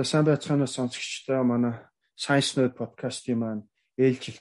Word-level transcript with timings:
За 0.00 0.04
сайн 0.04 0.24
байцгаана 0.24 0.64
сонсогчдоо 0.64 1.44
манай 1.44 1.74
Science 2.16 2.56
Nerd 2.56 2.72
podcast-ийн 2.80 3.36
маань 3.36 3.68
ээлжилт 4.00 4.40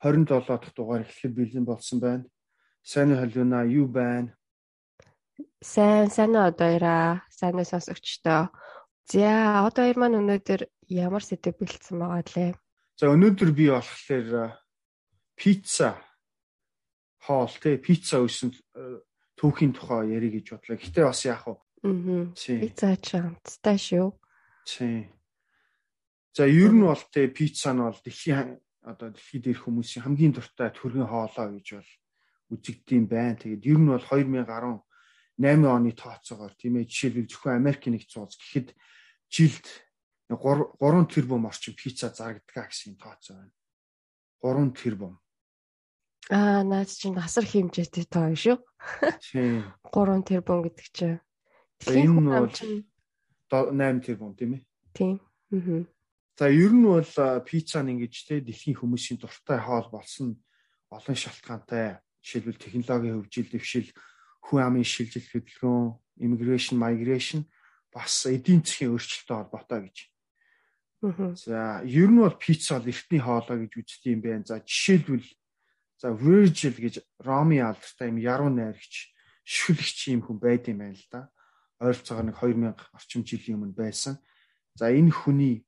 27 0.00 0.48
дахь 0.48 0.72
дугаар 0.72 1.04
эхлэхэд 1.04 1.32
бэлэн 1.36 1.64
болсон 1.68 2.00
байна. 2.00 2.24
Сайн 2.80 3.12
уу 3.12 3.20
халуунаа 3.20 3.68
юу 3.68 3.84
байна? 3.84 4.32
Сайн 5.60 6.08
сайн 6.08 6.32
уу 6.32 6.48
одоораа 6.48 7.20
сайн 7.28 7.60
уу 7.60 7.68
сонсогчдоо. 7.68 8.48
За 9.12 9.60
одоо 9.68 9.84
хоёр 9.84 9.98
маань 10.00 10.18
өнөөдөр 10.24 10.72
ямар 10.88 11.20
сэдв 11.20 11.52
бэлдсэн 11.52 12.00
байгаа 12.00 12.24
лээ? 12.24 12.56
За 12.96 13.12
өнөөдөр 13.12 13.50
би 13.52 13.68
болохоор 13.76 14.56
пицца 15.36 16.00
хоол 17.28 17.52
те 17.60 17.76
пицца 17.76 18.24
өсөн 18.24 18.56
түүхийн 19.36 19.76
тухай 19.76 20.16
ярих 20.16 20.40
гэж 20.40 20.46
бодлоо. 20.56 20.80
Гэтэ 20.80 21.00
бас 21.04 21.20
яах 21.28 21.44
вэ? 21.44 21.60
Аа. 21.92 22.32
Пицца 22.32 22.96
ч 22.96 23.20
амттай 23.20 23.76
шүү. 23.76 24.16
Тийм. 24.64 25.12
За 26.34 26.46
ер 26.48 26.72
нь 26.72 26.82
бол 26.82 27.02
те 27.12 27.28
пицца 27.28 27.72
нь 27.72 27.84
бол 27.84 28.00
дэлхийн 28.00 28.58
одоо 28.82 29.14
дэлхийд 29.14 29.46
ирэх 29.48 29.64
хүмүүсийн 29.64 30.02
хамгийн 30.04 30.34
дуртай 30.34 30.70
төргийн 30.74 31.08
хоолоо 31.08 31.46
гэж 31.54 31.68
бол 31.78 31.92
үзэгдэм 32.52 33.04
байна. 33.06 33.38
Тэгээд 33.38 33.62
ер 33.70 33.78
нь 33.78 33.90
бол 33.92 34.04
2018 34.04 34.82
оны 35.38 35.92
тооцоогоор 35.94 36.54
тийм 36.58 36.80
ээ 36.82 36.90
жишээлбэл 36.90 37.30
зөвхөн 37.30 37.58
Америк 37.60 37.82
нэгдсэн 37.86 38.22
улс 38.24 38.36
гэхэд 38.36 38.68
жилд 39.30 39.66
3 40.28 41.06
тэрбум 41.12 41.46
орчим 41.46 41.74
пицца 41.76 42.10
зарагддаг 42.10 42.72
гэсэн 42.72 42.96
тооцоо 42.96 43.36
байна. 43.40 43.54
3 44.42 44.72
тэрбум. 44.74 45.14
Аа 46.32 46.64
наад 46.64 46.88
чинь 46.88 47.20
асар 47.20 47.44
хэмжээтэй 47.44 48.08
тоо 48.08 48.32
шүү. 48.32 48.56
Тийм. 49.20 49.68
3 49.92 50.24
тэрбум 50.28 50.64
гэдэг 50.64 50.88
чинь. 50.92 51.20
Энэ 51.84 52.08
нь 52.08 52.28
бол 52.32 52.48
8 53.50 54.00
тэрбум 54.00 54.34
тийм 54.36 54.58
ээ. 54.58 54.62
Тийм. 54.94 55.20
Аа. 55.52 55.84
За 56.38 56.50
ер 56.50 56.72
нь 56.74 56.82
бол 56.82 57.06
пиццан 57.46 57.88
ингэж 57.94 58.14
те 58.26 58.40
дэлхийн 58.42 58.74
хүмүүсийн 58.74 59.22
дуртай 59.22 59.62
хоол 59.62 59.86
болсон 59.92 60.34
олон 60.90 61.14
шалтгаантай 61.14 62.02
жишээлбэл 62.22 62.58
технологийн 62.58 63.22
хөгжил 63.22 63.48
дэвшил 63.54 63.88
хүн 64.42 64.60
амын 64.66 64.82
шилжилт 64.82 65.30
хөдөлгөөн 65.30 65.94
immigration 66.26 66.74
migration 66.74 67.46
бас 67.94 68.26
эдийн 68.26 68.66
засгийн 68.66 68.90
өөрчлөлттэй 68.90 69.36
холбоотой 69.38 69.80
гэж. 69.86 69.96
За 71.46 71.84
ер 71.86 72.10
нь 72.10 72.18
бол 72.18 72.34
пицца 72.34 72.82
бол 72.82 72.90
эртний 72.90 73.22
хоолой 73.22 73.58
гэж 73.68 73.72
үздэг 73.78 74.10
юм 74.18 74.20
байна. 74.24 74.42
За 74.42 74.58
жишээлбэл 74.58 75.28
за 76.02 76.08
Virgil 76.10 76.74
гэж 76.74 76.94
Роми 77.22 77.62
алдартай 77.62 78.10
юм 78.10 78.18
яруу 78.18 78.50
найрагч 78.50 79.14
шүлэгч 79.46 80.10
юм 80.10 80.26
хүн 80.26 80.38
байд 80.42 80.66
юм 80.66 80.82
байна 80.82 80.98
л 80.98 81.06
да 81.12 81.30
ойролцоогоор 81.80 82.26
нэг 82.28 82.36
2000 82.38 82.94
орчим 82.94 83.22
жилийн 83.24 83.58
өмнө 83.58 83.74
байсан. 83.74 84.18
За 84.74 84.90
энэ 84.90 85.10
хүний 85.10 85.66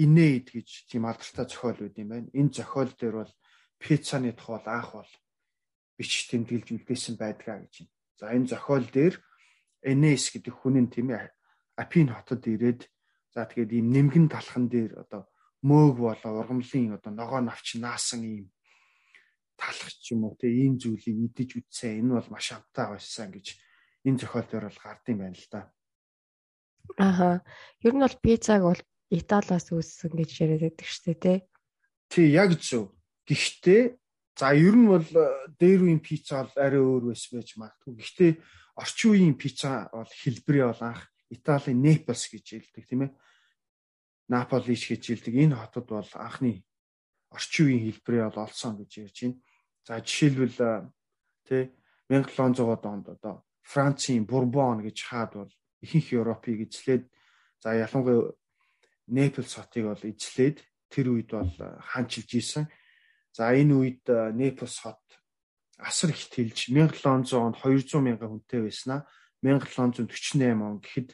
Инээд 0.00 0.56
гэж 0.56 0.88
тийм 0.88 1.04
алдартай 1.04 1.46
зохиол 1.46 1.84
үүд 1.84 2.00
юм 2.00 2.08
байна. 2.08 2.28
Энэ 2.32 2.54
зохиол 2.56 2.90
дээр 2.96 3.14
бол 3.22 3.32
пиццаны 3.76 4.32
тухай 4.32 4.64
анх 4.64 4.96
бол 4.96 5.12
бичиж 6.00 6.32
тэмдэглэж 6.32 6.68
үлдээсэн 6.72 7.14
байдгаа 7.20 7.60
гэж 7.60 7.74
байна. 7.84 7.92
За 8.16 8.24
энэ 8.32 8.50
зохиол 8.50 8.86
дээр 8.88 9.14
Энес 9.82 10.30
гэдэг 10.30 10.54
хүн 10.54 10.78
нь 10.86 10.90
тийм 10.94 11.10
ээ 11.12 11.28
Апин 11.76 12.08
хотод 12.14 12.46
ирээд 12.46 12.86
за 13.34 13.44
тэгээд 13.44 13.72
ийм 13.74 13.90
нэмгэн 13.90 14.26
талхан 14.30 14.70
дээр 14.70 15.02
одоо 15.02 15.28
мөөг 15.66 15.96
болоо 15.98 16.32
ургамлын 16.40 16.96
одоо 16.96 17.12
ногоо 17.12 17.40
навч 17.42 17.76
наасан 17.82 18.22
ийм 18.22 18.46
талах 19.58 19.90
ч 20.02 20.12
юм 20.14 20.24
уу 20.24 20.34
те 20.38 20.48
ийм 20.48 20.78
зүйлийг 20.78 21.18
идэж 21.26 21.50
үтсэн 21.58 21.98
энэ 22.00 22.14
бол 22.16 22.28
маш 22.30 22.52
амтаа 22.52 22.94
байсан 22.94 23.28
гэж 23.32 23.46
энэ 24.04 24.18
зохиол 24.18 24.46
дээр 24.50 24.66
бол 24.68 24.80
гардыг 24.82 25.16
байна 25.18 25.36
л 25.36 25.48
да. 25.50 25.60
Аха. 26.98 27.44
Ер 27.82 27.94
нь 27.94 28.02
бол 28.02 28.16
пиццаг 28.22 28.62
бол 28.62 28.80
Италиас 29.12 29.68
үүссэн 29.70 30.12
гэж 30.16 30.30
яриад 30.40 30.62
байдаг 30.72 30.88
шүү 30.88 31.04
дээ, 31.04 31.18
тий. 31.20 31.38
Тий, 32.08 32.26
яг 32.32 32.56
зөв. 32.58 32.90
Гэхдээ 33.28 33.82
за 34.36 34.48
ер 34.56 34.74
нь 34.74 34.88
бол 34.88 35.04
э, 35.04 35.52
дээр 35.60 35.84
үеийн 35.86 36.02
пицца 36.02 36.42
бол 36.42 36.54
арай 36.56 36.80
өөр 36.80 37.12
байсан 37.12 37.38
байж 37.38 37.50
магадгүй. 37.60 37.92
Гэхдээ 38.00 38.32
орчин 38.80 39.10
үеийн 39.12 39.36
пицца 39.36 39.92
бол 39.92 40.08
хэлбэрээ 40.08 40.66
бол 40.66 40.82
анх 40.82 41.02
Италийн 41.28 41.80
Неаполс 41.80 42.24
гэж 42.28 42.44
хэлдэг, 42.44 42.84
тийм 42.88 43.00
ээ. 43.08 43.12
Наполиш 44.32 44.88
гэж 44.88 45.02
хэлдэг. 45.12 45.34
Энэ 45.36 45.56
хотод 45.60 45.86
бол 45.92 46.10
анхны 46.16 46.64
орчин 47.28 47.68
үеийн 47.68 47.84
хэлбэрээ 47.92 48.24
бол 48.32 48.48
олсон 48.48 48.80
гэж 48.80 48.90
ярьж 49.06 49.18
байна. 49.28 49.38
За 49.84 50.00
жишээлбэл 50.00 50.56
э, 50.56 50.72
тий 51.46 51.62
1700-аад 52.08 52.84
онд 52.88 53.06
одоо 53.12 53.44
Францын 53.62 54.26
Бурбон 54.26 54.82
гэж 54.82 54.98
хаад 55.06 55.32
бол 55.38 55.52
ихэнх 55.82 56.12
Европыг 56.12 56.66
эзлээд 56.66 57.06
за 57.62 57.74
ялангуяа 57.78 58.34
Неаполс 59.06 59.54
хотыг 59.54 59.86
бол 59.86 60.02
эзлээд 60.02 60.62
тэр 60.90 61.06
үед 61.14 61.30
бол 61.30 61.50
хаанчилж 61.58 62.30
исэн. 62.38 62.66
За 63.32 63.54
энэ 63.54 63.74
үед 63.74 64.02
Неаполс 64.06 64.78
хот 64.82 65.02
асар 65.78 66.10
их 66.10 66.30
тэлж 66.30 66.70
1700 66.70 67.34
онд 67.38 67.56
200 67.58 67.98
мянган 67.98 68.30
хүнтэй 68.30 68.62
байснаа 68.62 69.06
1748 69.42 70.62
он 70.62 70.78
гэхэд 70.78 71.10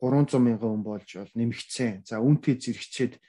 300 0.00 0.40
мянган 0.40 0.80
хүн 0.80 0.84
болж 0.84 1.08
бол 1.16 1.32
нэмэгдсэн. 1.36 2.08
За 2.08 2.24
үүнтэй 2.24 2.56
зэрэгцээд 2.56 3.20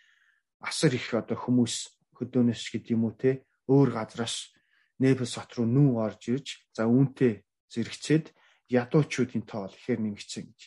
асар 0.63 0.95
их 0.95 1.11
одоо 1.11 1.35
хүмүүс 1.35 1.75
хөдөөнөөс 2.15 2.63
гэдэг 2.71 2.95
юм 2.95 3.11
уу 3.11 3.15
те 3.19 3.43
өөр 3.67 3.91
газраас 3.91 4.55
Неаполс 5.01 5.35
хот 5.35 5.51
руу 5.59 5.67
нүүн 5.67 5.99
орж 5.99 6.21
ирж 6.31 6.47
за 6.71 6.87
үүнтэй 6.87 7.43
зэрэгцээд 7.71 8.25
ядуучуудын 8.71 9.43
тоо 9.47 9.67
бол 9.67 9.75
ихээр 9.75 9.99
нэмэгдсэн 10.03 10.43
гэж. 10.47 10.61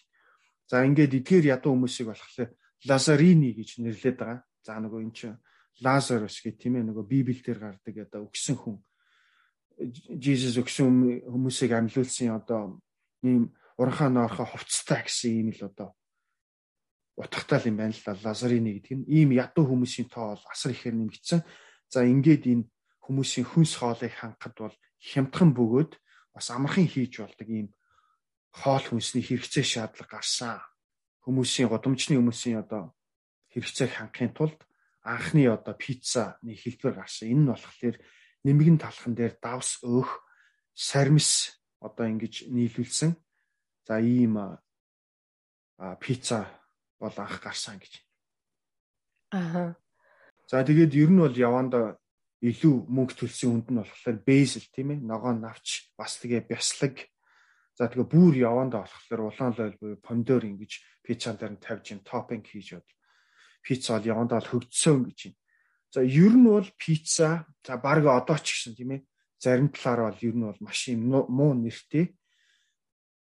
За 0.68 0.84
ингээд 0.84 1.20
эдгээр 1.20 1.44
ядуу 1.56 1.76
хүмүүсийг 1.76 2.08
болохоор 2.08 2.50
Лазарини 2.88 3.52
гэж 3.52 3.80
нэрлэдэг 3.80 4.18
байгаа. 4.20 4.40
За 4.64 4.80
нөгөө 4.80 5.00
эн 5.04 5.12
чинь 5.12 5.36
Лазарус 5.84 6.40
гэх 6.40 6.56
тийм 6.56 6.80
ээ 6.80 6.88
нөгөө 6.88 7.04
Библиэлд 7.04 7.60
гардаг 7.60 7.96
одоо 8.08 8.28
өгсөн 8.28 8.56
хүн. 8.56 8.76
Jesus 10.08 10.56
өгсөн 10.60 11.28
хүмүүсийг 11.28 11.72
амьлуулсан 11.72 12.32
одоо 12.32 12.80
ийм 13.24 13.52
уранхаа 13.76 14.08
ноорхоо 14.08 14.46
хувцастай 14.46 15.04
гэсэн 15.04 15.32
ийм 15.32 15.48
л 15.52 15.68
одоо 15.68 15.96
утгатай 17.16 17.70
юм 17.70 17.76
байна 17.78 17.94
л 17.94 18.02
да 18.04 18.16
Лазарини 18.22 18.78
гэдэг 18.78 18.94
нь. 18.94 19.08
Ийм 19.10 19.30
ядуу 19.34 19.66
хүмүүсийн 19.66 20.08
тоо 20.10 20.34
бол 20.34 20.44
асар 20.50 20.72
ихээр 20.72 20.94
нэмэгдсэн. 20.94 21.40
За 21.90 22.02
ингээд 22.06 22.44
энэ 22.46 22.68
хүмүүсийн 23.02 23.46
хүнс 23.46 23.78
хоолыг 23.78 24.12
хангахад 24.14 24.54
бол 24.58 24.76
хямдхан 24.98 25.50
бөгөөд 25.54 25.92
бас 26.34 26.50
амархан 26.50 26.90
хийж 26.90 27.22
болдог 27.22 27.48
ийм 27.48 27.68
хоол 28.50 28.82
хүнсний 28.82 29.22
хэрэгцээ 29.22 29.64
шаардлага 29.64 30.18
гарсан. 30.18 30.58
Хүмүүсийн 31.22 31.70
годомжны 31.70 32.18
хүмүүсийн 32.18 32.60
одоо 32.60 32.92
хэрэгцээг 33.54 33.90
хангахын 33.94 34.34
тулд 34.34 34.58
анхны 35.06 35.46
одоо 35.46 35.74
пиццаны 35.78 36.52
хэлбэр 36.58 36.94
гарсан. 36.98 37.30
Энэ 37.30 37.42
нь 37.42 37.50
болохоор 37.50 37.96
нэмгэн 38.44 38.78
талхан 38.82 39.14
дээр 39.14 39.34
давс 39.38 39.78
өөх 39.86 40.10
сармис 40.74 41.54
одоо 41.78 42.10
ингэж 42.10 42.50
нийлүүлсэн. 42.50 43.14
За 43.86 44.02
ийм 44.02 44.58
пицца 46.02 46.50
бол 46.98 47.14
анх 47.14 47.38
гарсан 47.42 47.78
гэж. 47.78 48.02
Аа. 49.32 49.74
За 50.50 50.64
тэгээд 50.64 50.94
ер 50.94 51.10
нь 51.10 51.20
бол 51.20 51.34
яванда 51.34 51.98
илүү 52.44 52.74
мөнгө 52.92 53.14
төлсөн 53.16 53.50
хүнд 53.56 53.68
нь 53.72 53.80
болохоор 53.80 54.18
бейсэл 54.20 54.68
тийм 54.68 54.92
ээ 54.92 55.00
ногоо 55.00 55.32
навч 55.32 55.88
бас 55.96 56.20
тэгээ 56.20 56.44
бяслаг. 56.44 57.08
За 57.72 57.88
тэгээ 57.88 58.04
бүр 58.04 58.34
явандаа 58.36 58.84
болохоор 58.84 59.20
улаан 59.32 59.52
лойл 59.56 59.76
буюу 59.80 59.96
помидор 60.04 60.44
ингэж 60.44 60.72
пиццан 61.00 61.40
дээр 61.40 61.56
нь 61.56 61.64
тавьж 61.64 61.96
ин 61.96 62.04
топинг 62.04 62.44
хийж 62.44 62.76
бод 62.76 62.88
пицца 63.64 63.96
бол 63.96 64.10
явандаа 64.12 64.44
л 64.44 64.50
хөгжсөн 64.52 65.08
гэж 65.08 65.18
юм. 65.32 65.34
За 65.88 66.00
ер 66.04 66.34
нь 66.36 66.44
бол 66.44 66.68
пицца 66.76 67.48
за 67.64 67.74
баг 67.80 68.04
одоо 68.04 68.36
ч 68.36 68.52
гэсэн 68.52 68.76
тийм 68.76 68.92
ээ 68.92 69.00
зарим 69.40 69.72
талаараа 69.72 70.12
бол 70.12 70.26
ер 70.28 70.36
нь 70.36 70.44
бол 70.44 70.60
маш 70.60 70.80
юм 70.92 71.00
муу 71.08 71.52
нэртэй. 71.56 72.12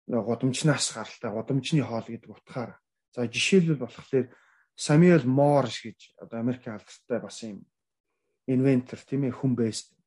Годомжнаас 0.08 0.96
гаралтай 0.96 1.31
годомжны 1.31 1.84
хоол 1.84 2.08
гэдэг 2.08 2.31
утгаар 2.32 2.81
за 3.12 3.28
жишээлбэл 3.28 3.84
болохоор 3.84 4.32
Самуэл 4.81 5.28
Морш 5.28 5.84
гэж 5.84 6.16
одоо 6.16 6.40
Америк 6.40 6.64
алдартай 6.64 7.20
бас 7.20 7.37
юм 7.44 7.69
inventor 8.50 8.99
тийм 9.06 9.31
ээ 9.31 9.35
хүн 9.38 9.55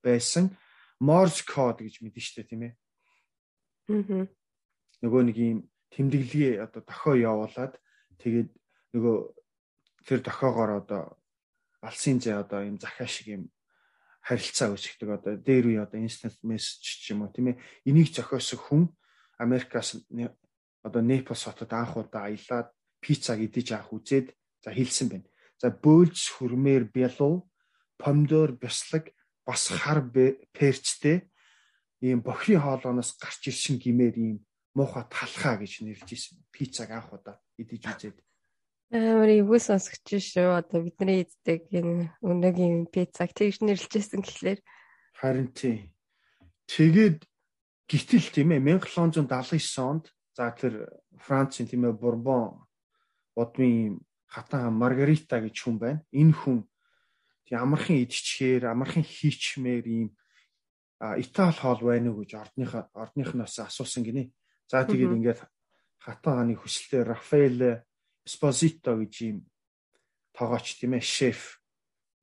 байсан 0.04 0.51
Morse 1.00 1.44
code 1.44 1.84
гэж 1.84 2.00
мэдэн 2.00 2.24
штэ 2.24 2.44
тийм 2.48 2.62
ээ. 2.68 2.74
Аа. 3.92 4.28
Нөгөө 5.04 5.22
нэг 5.28 5.38
юм 5.40 5.60
тэмдэглэгээ 5.92 6.63
одоо 6.63 6.81
дохио 6.84 7.13
явуулаад 7.19 7.74
тэгээд 8.24 8.50
нөгөө 8.95 9.18
тэр 10.07 10.19
дохиогоор 10.24 10.72
одоо 10.80 11.19
алсын 11.84 12.24
зэ 12.24 12.40
одоо 12.40 12.63
юм 12.63 12.80
захаа 12.80 13.07
шиг 13.07 13.28
юм 13.36 13.44
харилцаа 14.24 14.72
үүсгдэг 14.72 15.10
одоо 15.12 15.34
дээр 15.36 15.66
үе 15.75 15.80
одоо 15.84 16.00
instant 16.00 16.40
message 16.48 17.04
ч 17.04 17.12
юм 17.12 17.28
уу 17.28 17.31
тийм 17.36 17.51
ээ 17.51 17.60
энийг 17.84 18.16
зохиосон 18.16 18.60
хүн 18.63 18.84
Америкаас 19.44 20.00
одоо 20.84 21.01
Непалс 21.04 21.44
хотод 21.44 21.72
анх 21.75 22.00
удаа 22.00 22.31
аялаад 22.31 22.72
пиццаг 23.04 23.44
идэж 23.44 23.75
авах 23.75 23.92
үзээд 24.00 24.31
за 24.63 24.72
хэлсэн 24.72 25.07
байна. 25.12 25.28
За 25.60 25.68
бөөлж 25.68 26.40
хүрмээр 26.40 26.88
бялуу 26.88 27.44
помидор, 27.98 28.51
бяслаг 28.54 29.12
бас 29.45 29.68
хар 29.68 30.04
перчтэй 30.54 31.30
ийм 32.01 32.22
бохирын 32.22 32.62
хоолооноос 32.62 33.16
гарч 33.19 33.48
ирсэн 33.48 33.80
гимээр 33.80 34.16
ийм 34.18 34.38
муухай 34.75 35.06
талхаа 35.07 35.56
гэж 35.62 35.84
нэрлэж 35.84 36.10
ирсэн. 36.12 36.38
Пиццаг 36.51 36.90
анх 36.92 37.13
удаа 37.13 37.40
идэж 37.57 37.84
үзээд. 37.88 38.18
Амар 38.92 39.30
эвгүй 39.31 39.60
сонсогч 39.63 40.19
шүү. 40.19 40.60
Одоо 40.60 40.84
бидний 40.84 41.24
эздэг 41.24 41.72
энэ 41.72 42.12
өнөөгийн 42.22 42.92
пиццаг 42.92 43.31
тэгж 43.31 43.63
нэрлэжсэн 43.63 44.22
гэхлээр 44.22 44.60
харин 45.16 45.50
тий. 45.56 45.90
Тэгээд 46.68 47.24
гítэл 47.88 48.28
тийм 48.36 48.51
ээ 48.51 48.84
1779 48.84 49.80
онд 49.80 50.06
за 50.36 50.51
тэр 50.51 50.92
Францын 51.16 51.66
тийм 51.72 51.88
ээ 51.88 51.95
Бурбон 51.95 52.68
бодмын 53.31 54.04
хатан 54.28 54.74
Маргарита 54.75 55.40
гэж 55.40 55.56
хүн 55.63 55.78
байна. 55.80 56.04
Энэ 56.12 56.36
хүн 56.36 56.68
амархан 57.51 58.00
идчихээр, 58.07 58.72
амархан 58.72 59.04
хийчмээр 59.04 59.86
ийм 59.88 60.10
Итали 61.04 61.51
хоол 61.51 61.81
байна 61.84 62.16
уу 62.16 62.24
гэж 62.24 62.31
ордныхаа 62.40 62.88
ордныхноос 62.95 63.60
асуусан 63.60 64.07
гинэ. 64.07 64.31
За 64.72 64.88
тэгээд 64.88 65.12
ингээд 65.19 65.40
хатан 66.00 66.34
хааны 66.40 66.56
хүслээр 66.56 67.12
Рафаэл 67.12 67.84
Esposito 68.24 68.95
гэж 68.95 69.13
ийм 69.28 69.38
тоогооч 70.31 70.80
тийм 70.80 70.95
ээ 70.95 71.04
шеф. 71.04 71.60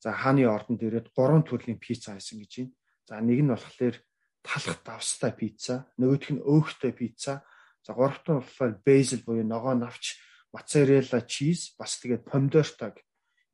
За 0.00 0.17
хааны 0.17 0.49
ордонд 0.49 0.81
ирээд 0.81 1.12
гурван 1.12 1.44
төрлийн 1.44 1.76
пицца 1.76 2.17
хийсэн 2.17 2.40
гэж 2.40 2.52
байна. 2.56 2.72
За 3.05 3.20
нэг 3.20 3.40
нь 3.44 3.52
болохоор 3.52 3.96
талах 4.40 4.78
давстай 4.81 5.32
пицца, 5.37 5.93
нөгөөх 6.00 6.32
нь 6.32 6.40
өөхтэй 6.40 6.96
пицца. 6.96 7.44
За 7.84 7.93
гуравт 7.93 8.25
нь 8.32 8.40
болохоор 8.40 8.81
basil 8.81 9.20
буюу 9.28 9.44
ногоо 9.44 9.76
навч, 9.76 10.17
моцарелла 10.56 11.20
чиз, 11.28 11.76
бас 11.76 12.00
тэгээд 12.00 12.25
помидортог 12.25 12.96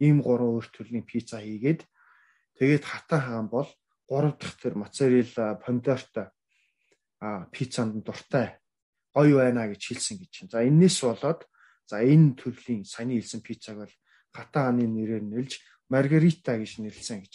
ийм 0.00 0.22
гурван 0.22 0.56
өөр 0.56 0.66
төрлийн 0.72 1.06
пицца 1.06 1.40
хийгээд 1.40 1.84
тэгээд 2.58 2.84
хатан 2.84 3.20
хаан 3.20 3.46
бол 3.48 3.68
гурав 4.08 4.38
дахь 4.38 4.56
тэр 4.60 4.74
моцарелла, 4.76 5.60
помидортой 5.62 6.28
а 7.20 7.46
пиццанд 7.52 8.04
дуртай 8.04 8.60
гоё 9.14 9.40
байна 9.40 9.68
гэж 9.68 9.82
хэлсэн 9.82 10.16
гэж 10.20 10.32
байна. 10.46 10.52
За 10.52 10.58
энэс 10.68 11.00
болоод 11.00 11.48
За 11.86 12.02
энэ 12.02 12.34
төрлийн 12.34 12.82
саяны 12.82 13.22
хэлсэн 13.22 13.46
пиццаг 13.46 13.78
бол 13.78 13.94
гата 14.34 14.58
хааны 14.66 14.90
нэрээр 14.90 15.22
нэрлж 15.22 15.62
маргарита 15.86 16.58
гэж 16.58 16.82
нэрлсэн 16.82 17.22
гэж. 17.22 17.34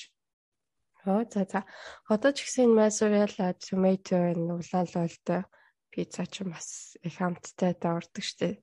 Оо 1.08 1.24
за 1.24 1.48
за. 1.48 1.64
Одоо 2.12 2.36
ч 2.36 2.44
гэсэн 2.44 2.76
mozzarella, 2.76 3.56
tomato 3.56 4.20
энэ 4.20 4.52
улаалалтай 4.52 5.48
пицца 5.88 6.28
ч 6.28 6.44
бас 6.44 7.00
их 7.00 7.16
хамттай 7.16 7.72
та 7.80 7.96
ордог 7.96 8.24
штеп. 8.28 8.60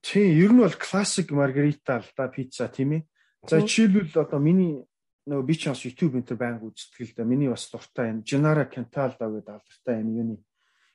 Тийм, 0.00 0.30
ер 0.38 0.52
нь 0.52 0.62
бол 0.62 0.74
классик 0.74 1.30
маргарита 1.30 1.98
л 2.00 2.08
да 2.16 2.28
пицца 2.28 2.68
тийм 2.68 2.92
ээ. 2.92 3.02
За 3.46 3.60
жишээлбэл 3.60 4.22
одоо 4.22 4.38
миний 4.38 4.86
нөгөө 5.26 5.44
би 5.44 5.54
ч 5.54 5.68
бас 5.68 5.84
YouTube 5.84 6.16
энэ 6.16 6.28
төр 6.30 6.38
байнг 6.38 6.62
үздэг 6.62 7.02
л 7.02 7.14
да. 7.18 7.24
Миний 7.26 7.50
бас 7.50 7.66
дуртай 7.68 8.14
энэ 8.14 8.22
Gennaro 8.22 8.64
Cantaldo 8.64 9.26
гэдэг 9.28 9.52
алдартай 9.52 9.96
энэ 10.00 10.14
юуны 10.14 10.36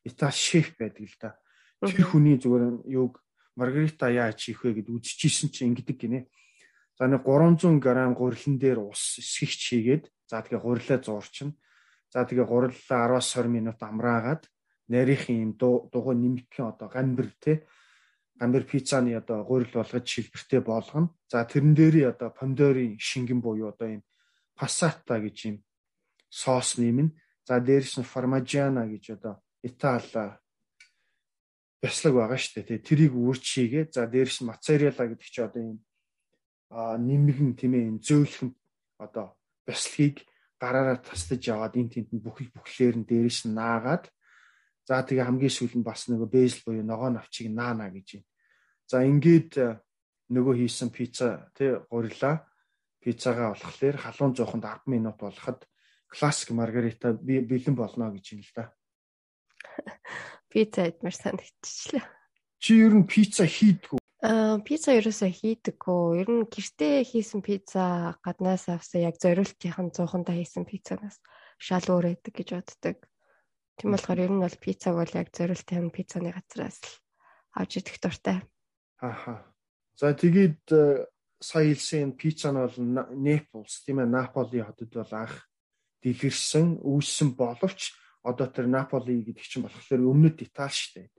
Итали 0.03 0.35
шеф 0.35 0.75
байдаг 0.79 1.05
л 1.07 1.17
да. 1.19 1.29
Тэр 1.83 2.03
хүний 2.07 2.39
зүгээр 2.39 2.87
юуг 2.89 3.23
маргарита 3.55 4.09
яаж 4.09 4.39
хийх 4.39 4.63
вэ 4.63 4.81
гэд 4.81 4.89
үзчихсэн 4.91 5.51
чинь 5.51 5.75
ингэдэг 5.75 5.97
гинэ. 5.99 6.19
За 6.97 7.07
нэг 7.07 7.23
300 7.23 7.79
г 7.79 7.87
гурилан 8.15 8.55
дээр 8.59 8.79
ус 8.83 9.19
эсгэгч 9.19 9.61
хийгээд 9.69 10.03
за 10.27 10.41
тэгээ 10.41 10.59
гурилаа 10.59 10.99
зуурчин. 11.03 11.55
За 12.11 12.25
тэгээ 12.25 12.47
гуриллаа 12.47 13.19
10-20 13.19 13.47
минут 13.47 13.79
амраагаад 13.79 14.43
нарийнхан 14.89 15.37
юм 15.39 15.51
дугуй 15.55 16.15
нэмэгхэн 16.15 16.71
одоо 16.71 16.87
гамбар 16.89 17.31
те 17.39 17.63
гамбар 18.39 18.63
пиццаны 18.63 19.15
одоо 19.15 19.43
гурил 19.43 19.71
болгож 19.73 20.05
шилбэртэй 20.07 20.61
болгоно. 20.61 21.13
За 21.29 21.45
тэрэн 21.45 21.73
дээрээ 21.75 22.09
одоо 22.13 22.29
помидорын 22.29 22.97
шингэн 22.99 23.39
буюу 23.41 23.69
одоо 23.69 23.87
юм 23.99 24.03
пассата 24.55 25.19
гэж 25.19 25.37
юм 25.49 25.57
соос 26.29 26.77
нэмнэ. 26.77 27.13
За 27.47 27.59
дээрс 27.59 27.99
нь 27.99 28.07
формажиана 28.07 28.87
гэж 28.87 29.17
одоо 29.17 29.41
Итали 29.63 30.39
бяслаг 31.81 32.13
байгаа 32.15 32.39
шүү 32.39 32.63
дээ. 32.63 32.87
Тэрийг 32.87 33.13
үрчийгээ. 33.15 33.91
За 33.91 34.07
дээрс 34.07 34.41
нь 34.41 34.47
моцарелла 34.47 35.05
гэдэг 35.07 35.29
чи 35.29 35.41
одоо 35.41 35.61
юм 35.61 35.79
а 36.73 36.97
нэмгэн 36.97 37.53
тийм 37.53 37.73
ээ 37.77 38.01
зөөлхөн 38.01 38.49
одоо 38.97 39.37
бяслагийг 39.67 40.25
гараараа 40.57 40.97
тасдаж 40.97 41.41
яваад 41.53 41.77
эн 41.77 41.89
тент 41.93 42.09
нь 42.09 42.23
бүхэл 42.23 42.49
бүхлээр 42.55 42.95
нь 42.97 43.05
дээрээс 43.05 43.45
нь 43.45 43.53
наагаад 43.53 44.09
за 44.87 45.03
тэгээ 45.03 45.27
хамгийн 45.27 45.53
сүүл 45.53 45.75
нь 45.79 45.87
бас 45.87 46.07
нөгөө 46.11 46.29
бэжл 46.29 46.61
буюу 46.67 46.83
ногоо 46.83 47.09
навчийг 47.11 47.51
наана 47.51 47.87
гэж 47.89 48.07
юм. 48.19 48.23
За 48.87 49.03
ингээд 49.03 49.59
нөгөө 50.29 50.53
хийсэн 50.59 50.89
пицца 50.91 51.51
тий 51.55 51.75
гурилаа 51.87 52.43
пиццагаа 53.03 53.55
болохлээр 53.55 53.97
халуун 53.99 54.35
жоохонд 54.35 54.63
10 54.63 54.87
минут 54.87 55.17
болоход 55.19 55.67
классик 56.07 56.51
маргарита 56.55 57.13
бэлэн 57.13 57.75
болно 57.75 58.11
гэж 58.11 58.25
юм 58.35 58.41
л 58.43 58.51
да. 58.55 58.71
Пицца 60.51 60.87
идмэр 60.87 61.15
санагдчихлаа. 61.15 62.05
Чи 62.63 62.79
ер 62.79 62.95
нь 62.95 63.07
пицца 63.07 63.43
хийдгүү? 63.43 63.99
Аа, 64.23 64.55
пицца 64.63 64.95
ерөөсөө 64.95 65.31
хийдэггүй. 65.35 66.23
Ер 66.23 66.29
нь 66.31 66.47
гэртээ 66.47 67.03
хийсэн 67.03 67.43
пицца 67.43 68.15
гаднаас 68.23 68.71
авсан 68.71 69.03
яг 69.03 69.19
зориултынхан 69.19 69.91
100-анда 69.91 70.31
хийсэн 70.31 70.63
пиццанаас 70.63 71.19
шал 71.59 71.83
өөр 71.91 72.15
байдаг 72.15 72.31
гэж 72.31 72.49
боддог. 72.55 72.97
Тийм 73.77 73.91
болохоор 73.93 74.19
ер 74.21 74.31
нь 74.31 74.43
бол 74.43 74.57
пиццаг 74.61 74.93
бол 74.95 75.13
яг 75.17 75.33
зориултын 75.33 75.89
пиццаны 75.89 76.29
газраас 76.31 76.77
л 76.81 76.91
авч 77.57 77.81
идэх 77.81 77.97
дуртай. 78.01 78.41
Ааха. 79.01 79.45
За 79.97 80.13
тэгээд 80.13 80.61
э, 80.73 81.05
сая 81.41 81.69
хэлсэн 81.69 82.13
пицца 82.17 82.53
нь 82.53 82.61
бол 82.61 82.77
Неаполс 83.17 83.83
тийм 83.85 84.01
ээ 84.01 84.09
Наполи 84.09 84.61
хотод 84.61 84.91
бол 84.93 85.13
анх 85.13 85.49
дэлгэрсэн, 86.01 86.81
үүссэн 86.81 87.35
боловч 87.35 87.93
одоо 88.23 88.47
тэр 88.47 88.67
Наполи 88.71 89.21
гэдэг 89.21 89.45
чинь 89.45 89.65
болохоор 89.65 90.01
өмнөд 90.01 90.39
Итали 90.39 90.71
шүү 90.71 90.91
дээ. 91.03 91.09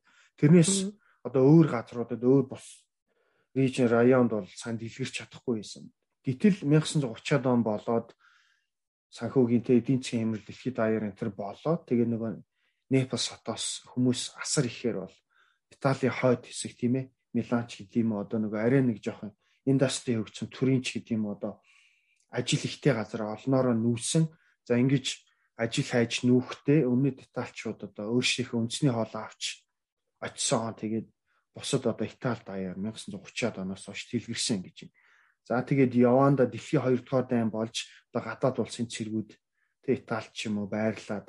Тэрнээс 0.40 0.72
одоо 1.22 1.42
өөр 1.44 1.66
газруудад 1.70 2.22
өөр 2.24 2.44
бус 2.50 2.84
регион 3.54 3.88
районд 3.92 4.30
бол 4.32 4.48
санд 4.48 4.80
дэлгэрч 4.80 5.22
чадахгүй 5.22 5.62
байсан. 5.62 5.92
Гэтэл 6.24 6.64
1930-аад 6.64 7.44
он 7.46 7.62
болоод 7.62 8.08
санхүүгийн 9.14 9.62
тэ 9.62 9.78
эдийн 9.78 10.02
засгийн 10.02 10.34
хэмжээ 10.34 10.46
дэлхийд 10.50 10.76
даяар 10.76 11.04
энэ 11.06 11.18
төр 11.18 11.30
болоод 11.30 11.86
тэгээ 11.86 12.08
нөгөө 12.10 12.32
Непалс 12.90 13.26
хотоос 13.30 13.86
хүмүүс 13.94 14.36
асар 14.42 14.66
ихээр 14.66 15.06
бол 15.06 15.16
Италийн 15.70 16.14
хойд 16.14 16.42
хэсэг 16.50 16.74
тийм 16.74 16.94
ээ 16.98 17.06
Миланч 17.34 17.70
гэдэг 17.78 18.02
юм 18.02 18.18
одоо 18.18 18.38
нөгөө 18.42 18.60
арай 18.60 18.82
нэг 18.82 18.98
жоохон 19.02 19.32
индастри 19.66 20.18
хөгжсөн 20.18 20.48
Туринч 20.50 20.94
гэдэг 20.94 21.14
юм 21.18 21.30
одоо 21.34 21.62
ажил 22.30 22.62
ихтэй 22.62 22.92
газар 22.94 23.22
олноороо 23.30 23.74
нүүсэн. 23.74 24.26
За 24.66 24.78
ингэж 24.78 25.06
ажил 25.56 25.88
хайж 25.88 26.26
нүүхдээ 26.26 26.86
өмнөд 26.86 27.26
Италичууд 27.26 27.80
одоо 27.90 28.04
өөрсдийнхөө 28.18 28.58
үндэсний 28.58 28.92
хоолоо 28.92 29.22
авч 29.24 29.64
очисон. 30.20 30.74
Тэгээд 30.74 31.08
бусад 31.54 31.86
одоо 31.86 32.06
Итали 32.06 32.42
даяар 32.42 32.76
1930-аад 32.78 33.62
оноос 33.62 33.86
хойш 33.86 34.10
тэлгэрсэн 34.10 34.60
гэж 34.66 34.76
байна. 34.84 34.94
За 35.44 35.60
тэгээд 35.60 35.92
Яванда 35.94 36.48
дэлхийн 36.48 36.82
2 36.82 37.04
дугаар 37.04 37.26
дайн 37.28 37.50
болж 37.52 37.88
одоо 38.08 38.22
гадаад 38.24 38.56
улсын 38.64 38.88
цэргүүд 38.88 39.30
тэг 39.84 39.94
Итали 40.04 40.30
ч 40.32 40.48
юм 40.48 40.64
уу 40.64 40.68
байрлаад 40.68 41.28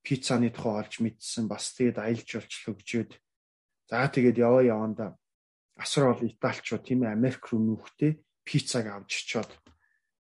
пиццаны 0.00 0.48
тухай 0.50 0.74
олж 0.80 0.92
мэдсэн 1.04 1.44
бас 1.44 1.76
тэгээд 1.76 1.98
аялж 2.00 2.28
олж 2.40 2.52
хөгжөөд 2.64 3.10
за 3.92 4.08
тэгээд 4.08 4.40
яваа 4.40 4.64
яванда 4.64 5.06
асар 5.76 6.08
бол 6.08 6.24
Италичууд 6.24 6.82
тийм 6.88 7.04
ээ 7.04 7.12
Америк 7.12 7.44
руу 7.52 7.60
нүүхдээ 7.60 8.12
пиццаг 8.48 8.84
авч 8.88 9.12
очоод 9.28 9.52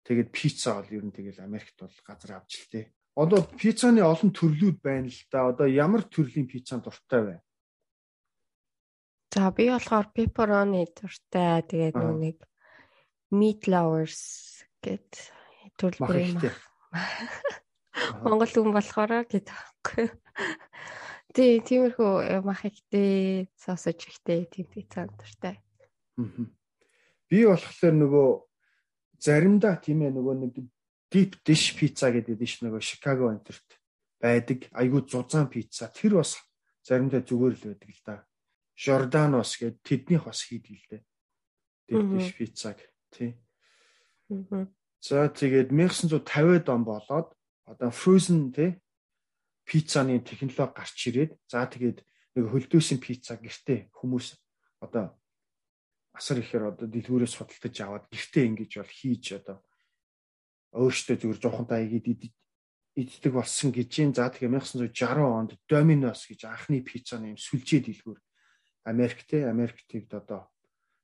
тэгээд 0.04 0.30
пицца 0.36 0.76
бол 0.76 0.92
ер 0.92 1.04
нь 1.08 1.16
тэгэл 1.16 1.40
Америкт 1.48 1.80
бол 1.80 1.96
газар 2.04 2.44
авч 2.44 2.52
л 2.60 2.68
тээ 2.76 2.86
Одоо 3.20 3.44
пиццаны 3.44 4.00
олон 4.00 4.32
төрлүүд 4.32 4.80
байна 4.80 5.12
л 5.12 5.22
да. 5.28 5.52
Одоо 5.52 5.68
ямар 5.68 6.08
төрлийн 6.08 6.48
пиццан 6.48 6.80
дуртай 6.80 7.22
вэ? 7.28 7.36
За 9.36 9.52
би 9.52 9.68
болохоор 9.68 10.08
pepperoni 10.16 10.88
дуртай. 10.88 11.60
Тэгээд 11.68 12.00
нэг 12.00 12.40
meat 13.32 13.70
lovers 13.70 14.20
гэд 14.82 15.10
төрөл 15.78 16.18
юм. 16.18 16.42
Монгол 18.26 18.50
хүн 18.50 18.74
болохоор 18.74 19.28
гэдэг 19.30 19.54
байхгүй. 19.54 20.08
Тий, 21.36 21.62
тиймэрхүү 21.62 22.42
мах 22.42 22.66
ихтэй, 22.66 23.48
сосож 23.54 24.02
ихтэй 24.02 24.50
тийм 24.50 24.66
пиццан 24.66 25.14
дуртай. 25.14 25.62
Би 27.30 27.46
болохоор 27.46 27.96
нөгөө 28.02 28.30
заримдаа 29.22 29.78
тийм 29.78 30.10
ээ 30.10 30.16
нөгөө 30.18 30.36
нэг 30.42 30.54
deep 31.14 31.38
dish 31.46 31.78
pizza 31.78 32.10
гэдэг 32.10 32.40
ш 32.42 32.66
нөгөө 32.66 32.82
Chicago 32.82 33.30
энтерт 33.30 33.78
байдаг. 34.18 34.66
Айгуу 34.74 35.06
зузаан 35.06 35.54
пицца. 35.54 35.94
Тэр 35.94 36.18
бас 36.18 36.42
заримдаа 36.82 37.22
зүгээр 37.22 37.54
л 37.54 37.66
байдаг 37.70 37.90
л 37.94 38.02
да. 38.02 38.16
Jordanos 38.74 39.54
гэдэг 39.62 39.86
тэднийх 39.86 40.26
бас 40.26 40.42
хийдэг 40.50 40.74
л 40.74 40.88
дээ. 40.98 41.04
Deep 41.94 42.08
dish 42.18 42.34
пиццаг 42.34 42.82
тий. 43.12 43.32
За 45.00 45.30
тэгээд 45.30 45.72
1950-ад 45.72 46.70
он 46.70 46.84
болоод 46.84 47.34
одоо 47.66 47.90
frozen 47.90 48.52
тий 48.52 48.80
пиццаны 49.66 50.20
технологи 50.20 50.74
гарч 50.74 50.98
ирээд 51.08 51.32
за 51.46 51.66
тэгээд 51.70 52.02
нэг 52.36 52.46
хөлдөөсөн 52.50 52.98
пицца 52.98 53.38
гэртээ 53.38 53.94
хүмүүс 53.94 54.28
одоо 54.82 55.14
асар 56.18 56.42
ихээр 56.42 56.74
одоо 56.74 56.88
дэлгүүрээс 56.90 57.38
судалдаж 57.38 57.76
аваад 57.86 58.06
гэртээ 58.10 58.44
ингэж 58.50 58.72
бол 58.82 58.92
хийж 58.92 59.26
одоо 59.40 59.58
өөртөө 60.74 61.16
зүгээр 61.22 61.42
жоохонтой 61.42 61.78
айгээд 61.86 62.34
иддэг 62.98 63.34
болсон 63.34 63.70
гэж 63.72 63.92
юм. 64.04 64.12
За 64.14 64.28
тэгээ 64.30 64.52
1960 64.52 65.22
онд 65.22 65.52
Domino's 65.70 66.26
гэж 66.28 66.50
анхны 66.50 66.82
пиццаны 66.84 67.34
юм 67.34 67.40
сүлжээ 67.40 67.82
дэлгүүр 67.88 68.20
Америктэй 68.90 69.46
Америктд 69.46 70.12
одоо 70.12 70.50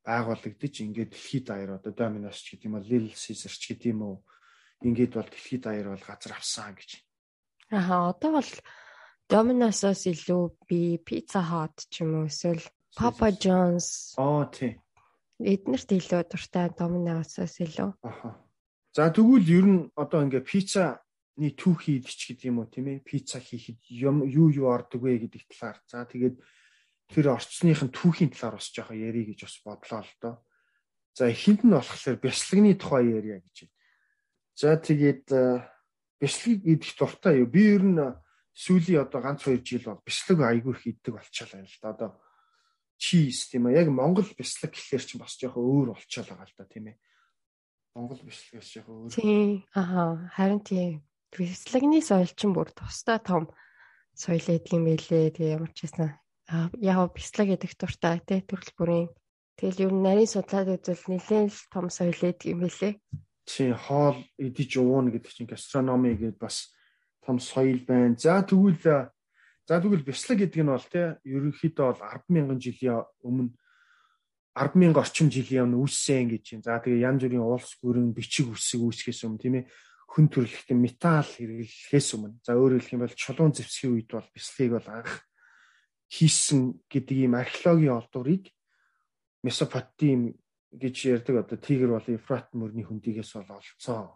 байгуулагдаж 0.05 0.73
ингээд 0.85 1.11
дэлхийд 1.11 1.45
даяар 1.49 1.81
одоо 1.81 1.91
Доминос 1.91 2.39
ч 2.39 2.55
гэдэг 2.55 2.69
юм 2.69 2.77
уу, 2.77 2.85
Little 2.85 3.17
Caesar 3.17 3.53
ч 3.53 3.63
гэдэг 3.73 3.89
юм 3.91 4.01
уу 4.05 4.15
ингээд 4.85 5.17
бол 5.17 5.29
дэлхийд 5.29 5.61
даяар 5.65 5.87
бол 5.89 6.05
газар 6.05 6.33
авсан 6.37 6.77
гэж. 6.77 7.01
Аа 7.73 8.13
одоо 8.13 8.31
бол 8.37 8.51
Domino's-оос 9.25 10.05
илүү 10.05 10.43
би 10.69 11.01
Pizza 11.01 11.41
Hut 11.41 11.89
ч 11.89 12.05
юм 12.05 12.21
уу 12.21 12.29
эсвэл 12.29 12.61
Papa 12.93 13.33
John's. 13.33 14.13
Аа 14.21 14.45
тий. 14.53 14.77
Эднэрт 15.41 15.89
илүү 15.89 16.21
дуртай 16.29 16.69
Domino's-оос 16.77 17.57
илүү. 17.65 17.89
Аха. 18.05 18.37
За 18.93 19.09
тэгвэл 19.09 19.49
ер 19.49 19.65
нь 19.65 19.81
одоо 19.97 20.23
ингээ 20.23 20.45
пиццаны 20.45 21.49
түүхий 21.57 21.99
идэж 21.99 22.19
гэдэг 22.31 22.45
юм 22.47 22.61
уу 22.61 22.69
тийм 22.69 22.87
ээ? 22.93 23.03
Пицца 23.03 23.41
хийхэд 23.41 23.81
юм 23.89 24.23
юу 24.23 24.53
юу 24.53 24.69
ордог 24.69 25.01
вэ 25.01 25.25
гэдэг 25.25 25.43
талаар. 25.51 25.81
За 25.89 26.05
тэгээд 26.05 26.39
тэр 27.11 27.35
орчсныхын 27.35 27.93
түүхийн 27.93 28.33
талаар 28.33 28.57
бас 28.57 28.69
жоохон 28.73 28.97
ярих 28.97 29.33
гэж 29.33 29.39
бас 29.45 29.55
бодлоо 29.61 30.01
л 30.01 30.13
доо. 30.21 30.35
За 31.15 31.29
эхэнд 31.31 31.63
нь 31.63 31.71
болохоор 31.71 32.17
бяслагны 32.19 32.75
тухай 32.75 33.07
ярья 33.07 33.39
гэж. 33.39 33.69
За 34.55 34.75
тэгээд 34.75 35.31
э, 35.31 35.63
бяцлыг 36.19 36.59
идэх 36.63 36.91
дуртай 36.97 37.39
юу? 37.43 37.47
Би 37.47 37.75
ер 37.75 37.83
нь 37.83 37.99
сүүлийн 38.55 39.03
одоо 39.03 39.21
ганц 39.21 39.43
2 39.43 39.63
жил 39.63 39.83
бол 39.91 40.03
бяцлаг 40.03 40.39
айгүй 40.43 40.73
их 40.75 40.87
иддэг 40.87 41.13
болчихлоо 41.19 41.63
л 41.63 41.79
да. 41.83 41.89
Одоо 41.91 42.09
чиз 42.97 43.51
тийм 43.51 43.67
ээ. 43.67 43.83
Яг 43.83 43.87
Монгол 43.91 44.27
бяцлаг 44.35 44.71
гэхэлэр 44.71 45.03
чинь 45.03 45.21
бас 45.21 45.35
жоохон 45.35 45.63
өөр 45.63 45.87
болчихлоо 45.95 46.35
байгаа 46.39 46.47
л 46.47 46.57
да 46.57 46.65
тийм 46.65 46.85
ээ. 46.91 46.97
Монгол 47.95 48.21
бяцлагаас 48.23 48.69
жоохон 48.71 48.95
өөр. 48.95 49.11
Тийм. 49.11 49.63
Аа, 49.75 50.31
харин 50.35 50.61
тийм. 50.63 51.03
Бяцлагны 51.35 51.99
соёл 51.99 52.31
чинь 52.31 52.55
бүр 52.55 52.71
тусдаа 52.71 53.19
том 53.19 53.51
соёл 54.15 54.47
эдгийм 54.47 54.87
байлээ. 54.87 55.35
Тэгээ 55.35 55.55
ямар 55.59 55.71
ч 55.75 55.83
байсан. 55.83 56.15
Яг 56.47 57.17
бяцлаг 57.17 57.47
гэдэг 57.49 57.71
дуртай 57.73 58.21
тий 58.21 58.41
төрөл 58.45 58.73
бүрийн. 58.77 59.09
Тэгэл 59.57 59.89
юу 59.89 59.91
нарийн 59.97 60.29
судлаад 60.29 60.77
үзвэл 60.77 61.17
нэлээд 61.17 61.49
л 61.49 61.61
том 61.73 61.89
соёл 61.89 62.21
эдгийм 62.21 62.61
байлээ. 62.61 63.01
Тийм, 63.49 63.73
хоол 63.73 64.19
идэж 64.37 64.71
ууна 64.77 65.09
гэдэг 65.09 65.31
чинь 65.31 65.49
гастрономи 65.49 66.13
гэдэг 66.13 66.37
бас 66.37 66.69
том 67.25 67.41
соёл 67.41 67.81
байна. 67.87 68.13
За 68.19 68.45
тэгвэл 68.45 68.77
за 68.77 69.75
тэгвэл 69.81 70.05
бяцлаг 70.05 70.37
гэдэг 70.37 70.61
нь 70.61 70.69
бол 70.69 70.85
тий 70.85 71.07
ерөнхийдөө 71.25 71.85
бол 71.89 72.01
100000 72.29 72.61
жилийн 72.61 73.01
өмнө 73.25 73.49
100000 74.53 75.01
орчим 75.01 75.27
жилийн 75.33 75.65
өмнө 75.65 75.81
үүссэн 75.81 76.29
гэж 76.29 76.45
байна. 76.61 76.65
За 76.69 76.77
тэгээ 76.77 77.05
янз 77.09 77.21
бүрийн 77.25 77.41
уулс 77.41 77.71
гүрэн 77.81 78.13
бичиг 78.13 78.53
үсэг 78.53 78.85
үүсгэхээс 78.85 79.25
өмнө 79.25 79.41
тийм 79.41 79.55
ээ 79.59 79.65
хүн 80.13 80.25
төрөлхтөн 80.29 80.77
металл 80.77 81.25
хэрэглэхээс 81.25 82.09
өмнө. 82.15 82.37
За 82.45 82.53
өөрөөр 82.53 82.79
хэлэх 82.85 82.95
юм 82.95 83.03
бол 83.03 83.17
чулуун 83.17 83.51
зэвсгийн 83.57 83.93
үед 83.97 84.09
бол 84.13 84.29
бяцлагийг 84.29 84.73
бол 84.77 84.89
анх 84.93 85.11
хийсэн 86.09 86.81
гэдэг 86.89 87.17
ийм 87.17 87.33
археологийн 87.35 87.97
олдврыг 87.97 88.51
Месопотам 89.45 90.33
гэж 90.73 90.95
ярьдаг 91.05 91.35
одоо 91.45 91.57
Тигр 91.57 91.93
бол 91.93 92.07
Ефрат 92.09 92.49
мөрний 92.53 92.85
хөндийгээс 92.85 93.37
бол 93.37 93.61
олцсон. 93.61 94.09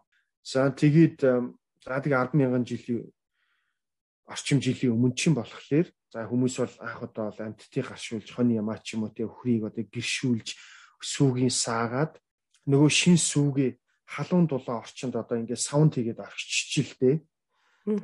За 0.44 0.70
тэгээд 0.74 1.22
за 1.22 1.96
тэгээ 2.02 2.34
100000 2.34 2.66
жилийн 2.66 3.06
орчим 4.30 4.60
жилийн 4.62 4.94
өмнө 4.94 5.16
чинь 5.18 5.38
болохоор 5.38 5.88
за 6.14 6.26
хүмүүс 6.26 6.56
бол 6.62 6.76
анх 6.86 7.02
удаа 7.06 7.30
бол 7.30 7.46
амьтдыг 7.46 7.86
гаршуулж 7.86 8.30
хоны 8.34 8.58
ямаа 8.58 8.78
ч 8.82 8.98
юм 8.98 9.06
уу 9.06 9.14
те 9.14 9.26
өхрийг 9.26 9.70
одоо 9.70 9.86
гэршүүлж 9.86 10.48
сүүгийн 11.02 11.54
саагаад 11.54 12.18
нөгөө 12.70 12.90
шин 12.90 13.18
сүүгээ 13.18 13.72
халуун 14.06 14.46
дулаан 14.50 14.82
орчинд 14.82 15.16
одоо 15.18 15.38
ингээд 15.42 15.62
саунд 15.62 15.94
хийгээд 15.98 16.22
орччихжээ. 16.22 17.16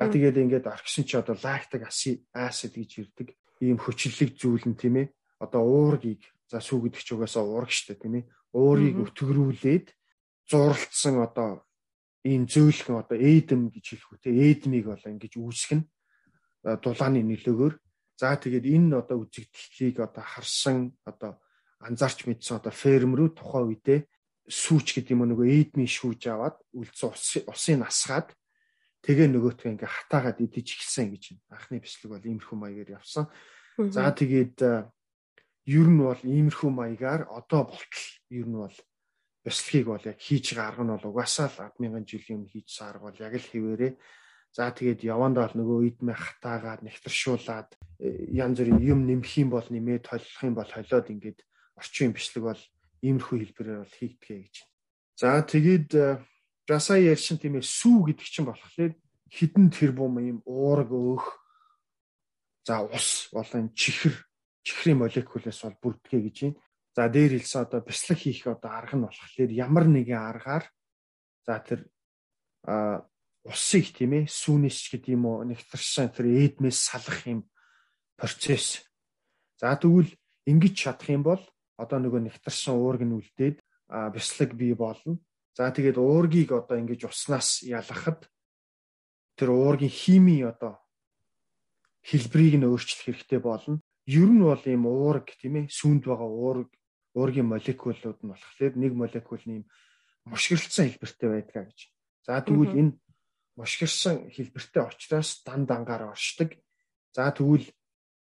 А 0.01 0.09
тэгээд 0.09 0.41
ингээд 0.41 0.65
орхисон 0.65 1.05
чи 1.05 1.17
одоо 1.17 1.37
лактик 1.37 1.85
асид 1.85 2.73
гэж 2.73 2.91
ирдэг 3.05 3.27
ийм 3.61 3.77
хөчлөлөг 3.79 4.31
зүйл 4.35 4.65
нь 4.67 4.79
тийм 4.79 4.95
ээ. 5.03 5.07
Одоо 5.39 5.63
уургийг 5.63 6.23
за 6.49 6.59
сүү 6.59 6.89
гэдэг 6.89 7.01
ч 7.03 7.09
угаасаа 7.15 7.43
уург 7.43 7.71
штэ 7.71 7.99
тийм 7.99 8.23
ээ. 8.23 8.29
Уурыг 8.55 8.95
өтгөрүүлээд 9.11 9.87
зурлцсан 10.49 11.21
одоо 11.21 11.65
ийм 12.25 12.49
зөөлхөн 12.49 13.01
одоо 13.01 13.17
эдэм 13.17 13.69
гэж 13.69 13.85
хэлэх 13.85 14.09
үү 14.11 14.19
те 14.23 14.31
эдмийг 14.33 14.85
бол 14.89 15.03
ингэж 15.05 15.33
үүсгэн 15.37 15.81
дулааны 16.81 17.21
нөлөөгөөр 17.21 17.73
за 18.17 18.33
тэгээд 18.41 18.65
энэ 18.65 18.97
одоо 18.97 19.21
үзэгдлийг 19.21 20.01
одоо 20.01 20.23
харсан 20.25 20.97
одоо 21.05 21.37
анзаарч 21.85 22.25
мэдсэн 22.25 22.57
одоо 22.57 22.73
фермерүүд 22.73 23.33
тухайн 23.37 23.69
үедээ 23.69 23.99
сүүч 24.49 24.87
гэдэг 24.97 25.13
юм 25.13 25.29
нөгөө 25.29 25.47
эдмийн 25.53 25.89
шүүж 25.89 26.21
аваад 26.33 26.57
үлдсэн 26.73 27.49
усын 27.49 27.85
насгаад 27.85 28.33
тэгээ 29.05 29.27
нөгөөтгөө 29.29 29.71
ингээ 29.77 29.85
хатаагаад 29.85 30.41
идэж 30.41 30.67
эхэлсэн 30.73 31.07
гэж 31.13 31.23
байна. 31.29 31.45
Анхны 31.53 31.77
бяцлаг 31.77 32.09
бол 32.09 32.25
иймэрхүү 32.25 32.57
маягаар 32.57 32.89
явсан. 32.97 33.25
За 33.77 34.09
тэгээд 34.09 34.57
ер 35.69 35.87
нь 35.87 36.01
бол 36.01 36.21
иймэрхүү 36.25 36.71
маягаар 36.73 37.29
одоо 37.29 37.69
болтол 37.69 38.07
ер 38.33 38.47
нь 38.49 38.57
бол 38.57 38.77
бяцлагийг 39.45 39.85
бол 39.85 40.03
яг 40.09 40.17
хийж 40.17 40.57
байгаа 40.57 40.67
арга 40.73 40.83
нь 40.83 40.93
бол 40.97 41.09
угаасаа 41.13 41.47
л 41.53 41.57
100000 41.77 42.09
жилийн 42.09 42.37
өмнө 42.41 42.51
хийжсэн 42.51 42.85
арга 42.89 43.05
бол 43.13 43.21
яг 43.21 43.33
л 43.37 43.49
хэвээрээ 43.53 43.93
За 44.55 44.71
тэгээд 44.71 45.03
явандаа 45.03 45.51
л 45.51 45.59
нөгөө 45.59 45.99
идмэ 45.99 46.15
хатаагаад 46.15 46.79
нэгтэршуулаад 46.87 47.75
э, 47.99 48.31
янз 48.31 48.63
бүрийн 48.63 48.79
юм 48.87 49.03
нэмэх 49.03 49.43
юм 49.43 49.51
бол 49.51 49.67
нэмээд 49.67 50.07
толих 50.07 50.31
юм 50.47 50.55
бол 50.55 50.71
холиод 50.71 51.11
ингээд 51.11 51.43
орчин 51.75 52.15
бичлэг 52.15 52.55
бол 52.55 52.61
иймэрхүү 53.03 53.35
хэлбэрээр 53.35 53.83
бол 53.83 53.95
хийгдэгэ 53.99 54.39
гэж. 54.47 54.55
За 55.19 55.43
тэгээд 55.43 55.91
жасаа 56.67 56.97
ярьшин 56.97 57.37
тийм 57.37 57.61
ээ 57.61 57.65
сүү 57.65 57.97
гэдэг 58.11 58.27
чинь 58.27 58.49
болохоор 58.49 58.93
хідэн 59.29 59.67
тэрбум 59.69 60.17
юм 60.21 60.39
уураг 60.45 60.89
өөх 60.89 61.25
за 62.65 62.81
ус 62.85 63.29
болон 63.33 63.69
чихэр 63.77 64.15
чихрийн 64.65 64.97
молекулээс 64.99 65.61
бол 65.61 65.77
бүрдгээ 65.81 66.21
гэж 66.25 66.37
байна. 66.41 66.57
За 66.95 67.09
дээр 67.09 67.37
хэлсэн 67.37 67.61
одоо 67.61 67.79
бяцлаг 67.85 68.17
хийх 68.17 68.47
одоо 68.49 68.71
арга 68.73 68.97
нь 68.97 69.05
болохоор 69.05 69.51
ямар 69.51 69.85
нэгэн 69.85 70.17
аргаар 70.17 70.65
за 71.45 71.59
тэр 71.61 71.85
усыг 73.45 73.93
тийм 73.93 74.25
ээ 74.25 74.25
сүүнэс 74.25 74.89
гэдэг 74.89 75.13
юм 75.13 75.29
уу 75.29 75.45
нэгтэрсэн 75.45 76.09
тэр 76.09 76.25
эдмээс 76.33 76.79
салах 76.81 77.21
юм 77.29 77.45
процесс. 78.17 78.81
За 79.61 79.77
тэгвэл 79.77 80.09
ингэж 80.49 80.73
чадах 80.73 81.09
юм 81.13 81.21
бол 81.21 81.43
одоо 81.77 81.99
нөгөө 82.01 82.25
нэгтэрсэн 82.25 82.73
уург 82.73 83.05
нь 83.05 83.13
үлдээд 83.13 83.61
бяцлаг 83.91 84.49
бий 84.57 84.73
болно. 84.73 85.21
За 85.55 85.71
тэгээд 85.71 85.97
уургийг 85.97 86.51
одоо 86.51 86.75
ингэж 86.75 87.07
уснаас 87.07 87.63
ялгахад 87.63 88.27
тэр 89.39 89.49
уургийн 89.55 89.89
химийн 89.89 90.51
одоо 90.51 90.83
хэлбэрийг 92.03 92.59
нь 92.59 92.67
өөрчлөх 92.67 93.07
хэрэгтэй 93.07 93.39
болно. 93.39 93.79
Ер 94.03 94.29
нь 94.29 94.43
бол 94.43 94.63
ийм 94.67 94.83
уург 94.85 95.31
тийм 95.39 95.55
ээ 95.63 95.71
сүүнд 95.71 96.03
байгаа 96.11 96.27
уург 96.27 96.69
уургийн 97.15 97.47
молекулууд 97.47 98.19
нь 98.19 98.31
болохоор 98.31 98.73
нэг 98.75 98.93
молекул 98.99 99.43
нь 99.47 99.63
ийм 99.63 99.65
мушгирлцсан 100.27 100.91
хэлбэртэй 100.91 101.29
байдгаа 101.31 101.63
гэж. 101.71 101.79
За 102.27 102.43
тэгвэл 102.43 102.75
энэ 102.75 102.93
мушгирсан 103.55 104.27
хэлбэртэй 104.35 104.83
очроос 104.83 105.29
дан 105.47 105.63
дангаар 105.65 106.11
оршдог. 106.11 106.51
За 107.15 107.31
тэгвэл 107.31 107.71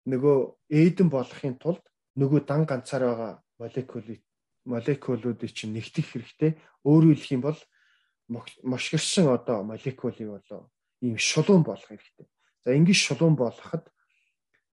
нөгөө 0.10 0.38
эйдэн 0.74 1.10
болохын 1.14 1.56
тулд 1.62 1.86
нөгөө 2.18 2.42
дан 2.50 2.66
ганцаар 2.66 3.04
байгаа 3.06 3.34
молекулыг 3.62 4.22
молекулуудыг 4.66 5.52
чинь 5.54 5.74
нэгтгэх 5.76 6.08
хэрэгтэй. 6.16 6.52
Өөрөөр 6.84 7.18
хэлэх 7.18 7.36
юм 7.36 7.44
бол 7.46 7.60
мушгирсан 8.64 9.28
одоо 9.32 9.64
молекулыг 9.64 10.20
болоо 10.20 10.70
ийм 11.02 11.18
шулуун 11.18 11.64
болох 11.64 11.88
хэрэгтэй. 11.88 12.28
За 12.64 12.76
ингэж 12.76 12.98
шулуун 12.98 13.36
болгоход 13.36 13.88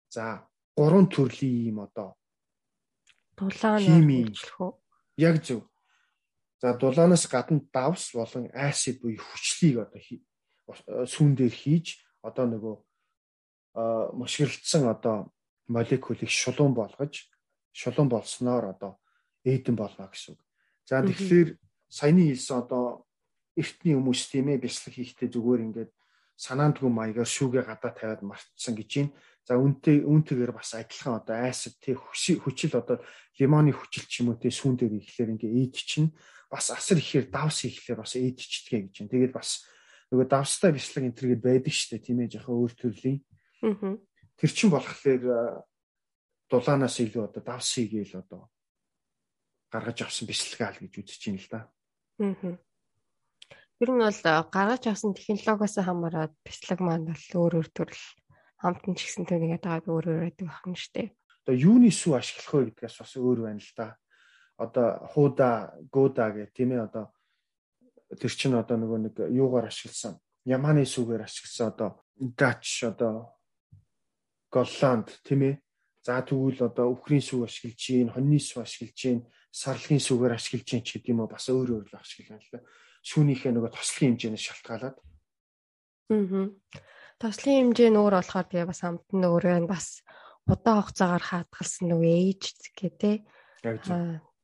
за 0.09 0.47
гурван 0.77 1.07
төрлийн 1.11 1.69
ийм 1.69 1.79
одоо 1.81 2.17
дулаан 3.37 3.83
хэрэгжлэх 3.83 4.61
үү? 4.61 4.73
Яг 5.19 5.43
зөв. 5.43 5.67
За 6.63 6.73
дулаанаас 6.79 7.27
гадна 7.27 7.61
давс 7.73 8.15
болон 8.15 8.49
acid 8.55 9.03
буюу 9.03 9.19
хүчлийг 9.19 9.83
одоо 9.83 10.01
сүүн 11.11 11.35
дээр 11.35 11.53
хийж 11.53 11.99
одоо 12.23 12.47
нөгөө 12.47 12.77
мушгирлцсан 14.15 14.87
одоо 14.87 15.33
молекулыг 15.67 16.31
шулуун 16.31 16.75
болгож 16.75 17.27
шулуун 17.73 18.09
болсноор 18.09 18.65
одоо 18.77 19.02
эйдэн 19.45 19.77
болно 19.77 20.09
гэсэн 20.09 20.35
үг. 20.35 20.41
За 20.87 21.03
тэгэхээр 21.03 21.49
саяны 21.91 22.33
хэлсэн 22.33 22.57
одоо 22.63 23.07
эртний 23.57 23.95
хүмүүс 23.95 24.21
тийм 24.33 24.49
ээ 24.51 24.65
бяцлах 24.65 24.97
хийхдээ 24.97 25.29
зүгээр 25.29 25.65
ингээд 25.67 25.91
санаандгүй 26.41 26.91
маягаар 26.91 27.29
шүүгээ 27.29 27.65
гадаа 27.69 27.93
тавиад 27.93 28.23
мартсан 28.25 28.75
гэж 28.75 28.91
байна. 28.97 29.13
За 29.45 29.59
үнтэй 29.59 30.07
үнтэйгээр 30.07 30.53
бас 30.55 30.75
адилхан 30.75 31.21
одоо 31.21 31.37
айсад 31.37 31.77
тий 31.83 31.95
хүчил 31.95 32.79
одоо 32.79 33.03
лимоны 33.39 33.75
хүчил 33.75 34.07
ч 34.07 34.23
юм 34.23 34.33
уу 34.33 34.39
тий 34.39 34.55
сүүн 34.55 34.79
дээр 34.79 34.97
ирэхлээр 35.03 35.35
ингээ 35.37 35.53
эйд 35.53 35.75
чинь 35.77 36.15
бас 36.49 36.71
асар 36.71 36.99
ихээр 37.03 37.27
давс 37.29 37.67
ирэхлээр 37.67 37.99
бас 38.01 38.15
эйдчдэг 38.17 38.89
гэж 38.89 38.95
байна. 39.03 39.13
Тэгээд 39.13 39.35
бас 39.35 39.67
нөгөө 40.15 40.27
давстай 40.31 40.71
бяцлаг 40.73 41.05
энэ 41.05 41.19
төргээд 41.19 41.43
байдаг 41.43 41.75
дээ 41.75 42.01
тийм 42.01 42.19
ээ 42.23 42.33
жоохон 42.39 42.57
өөр 42.63 42.73
төрлийн. 42.79 43.19
Тэр 44.39 44.51
чин 44.51 44.71
болохоор 44.71 45.67
дулаанаас 46.53 46.97
илүү 47.01 47.23
одоо 47.29 47.43
давсыг 47.43 47.93
ил 47.97 48.15
одоо 48.21 48.53
гаргаж 49.73 49.99
авсан 50.05 50.29
бяцлагаа 50.29 50.71
л 50.77 50.81
гэж 50.85 50.93
үзэж 51.01 51.23
байна 51.25 51.41
л 51.41 51.49
да. 51.49 51.61
Аа. 52.21 52.55
Ер 53.81 53.91
нь 53.91 54.05
бол 54.05 54.21
гаргаж 54.53 54.83
авсан 54.87 55.17
технологиос 55.17 55.81
хамаарат 55.81 56.37
бяцлаг 56.45 56.79
маань 56.85 57.09
бол 57.09 57.27
өөр 57.41 57.53
өөр 57.65 57.69
төрөл 57.73 58.05
хамтан 58.61 58.95
ч 58.95 59.09
гэсэн 59.09 59.25
түүнийгээ 59.27 59.61
дагаад 59.65 59.89
өөр 59.89 60.07
өөр 60.13 60.23
байдаг 60.29 60.47
байна 60.53 60.77
шүү 60.77 60.93
дээ. 60.95 61.09
Одоо 61.43 61.55
юуны 61.57 61.91
сүү 61.91 62.13
ашиглах 62.21 62.53
вэ 62.53 62.63
гэдгээс 62.71 62.97
бас 63.01 63.13
өөр 63.17 63.39
байна 63.49 63.59
л 63.65 63.73
да. 63.75 63.89
одоо 64.63 65.07
худа 65.11 65.75
года 65.91 66.31
гэх 66.31 66.53
тийм 66.53 66.73
ээ 66.73 66.87
одоо 66.87 67.11
тэр 68.21 68.31
чинь 68.31 68.55
одоо 68.55 68.77
нөгөө 68.79 68.99
нэг 69.03 69.15
юугаар 69.33 69.67
ашигласан 69.67 70.21
Яманы 70.45 70.85
сүгээр 70.87 71.23
ашигласан 71.27 71.67
одоо 71.73 71.91
Дач 72.19 72.85
одоо 72.85 73.35
Голланд 74.51 75.09
тийм 75.27 75.43
ээ 75.43 75.55
за 76.05 76.23
тэгвэл 76.23 76.63
одоо 76.63 76.95
Үхрийн 76.95 77.25
сүг 77.25 77.47
ашиглаж 77.47 77.81
гин 77.81 78.11
хоньны 78.15 78.39
сүг 78.39 78.63
ашиглаж 78.63 78.99
гин 78.99 79.21
сарлагын 79.53 80.01
сүгээр 80.01 80.33
ашиглаж 80.33 80.65
гин 80.65 80.83
ч 80.83 80.97
гэдэм 80.97 81.21
үү 81.23 81.29
бас 81.29 81.47
өөр 81.53 81.69
өөр 81.77 81.87
л 81.93 82.01
ашиглана 82.01 82.41
л 82.41 82.53
да. 82.57 82.61
Шүүнийхээ 83.05 83.53
нөгөө 83.53 83.71
тослогийн 83.77 84.17
хэмжээнээс 84.17 84.45
шалтгаалаад. 84.49 84.97
Аа 84.97 86.49
тослогийн 87.21 87.71
хэмжээ 87.71 87.91
нь 87.93 88.01
өөр 88.01 88.15
болохоор 88.17 88.47
тэгээ 88.49 88.71
бас 88.73 88.81
амт 88.83 89.07
нь 89.13 89.29
өөрөө 89.29 89.69
бас 89.69 89.87
удаан 90.49 90.81
хугацаагаар 90.81 91.25
хадгалсан 91.29 91.87
нөгөө 91.93 92.13
ээж 92.33 92.43
гэх 92.75 92.97
тээ 92.99 93.17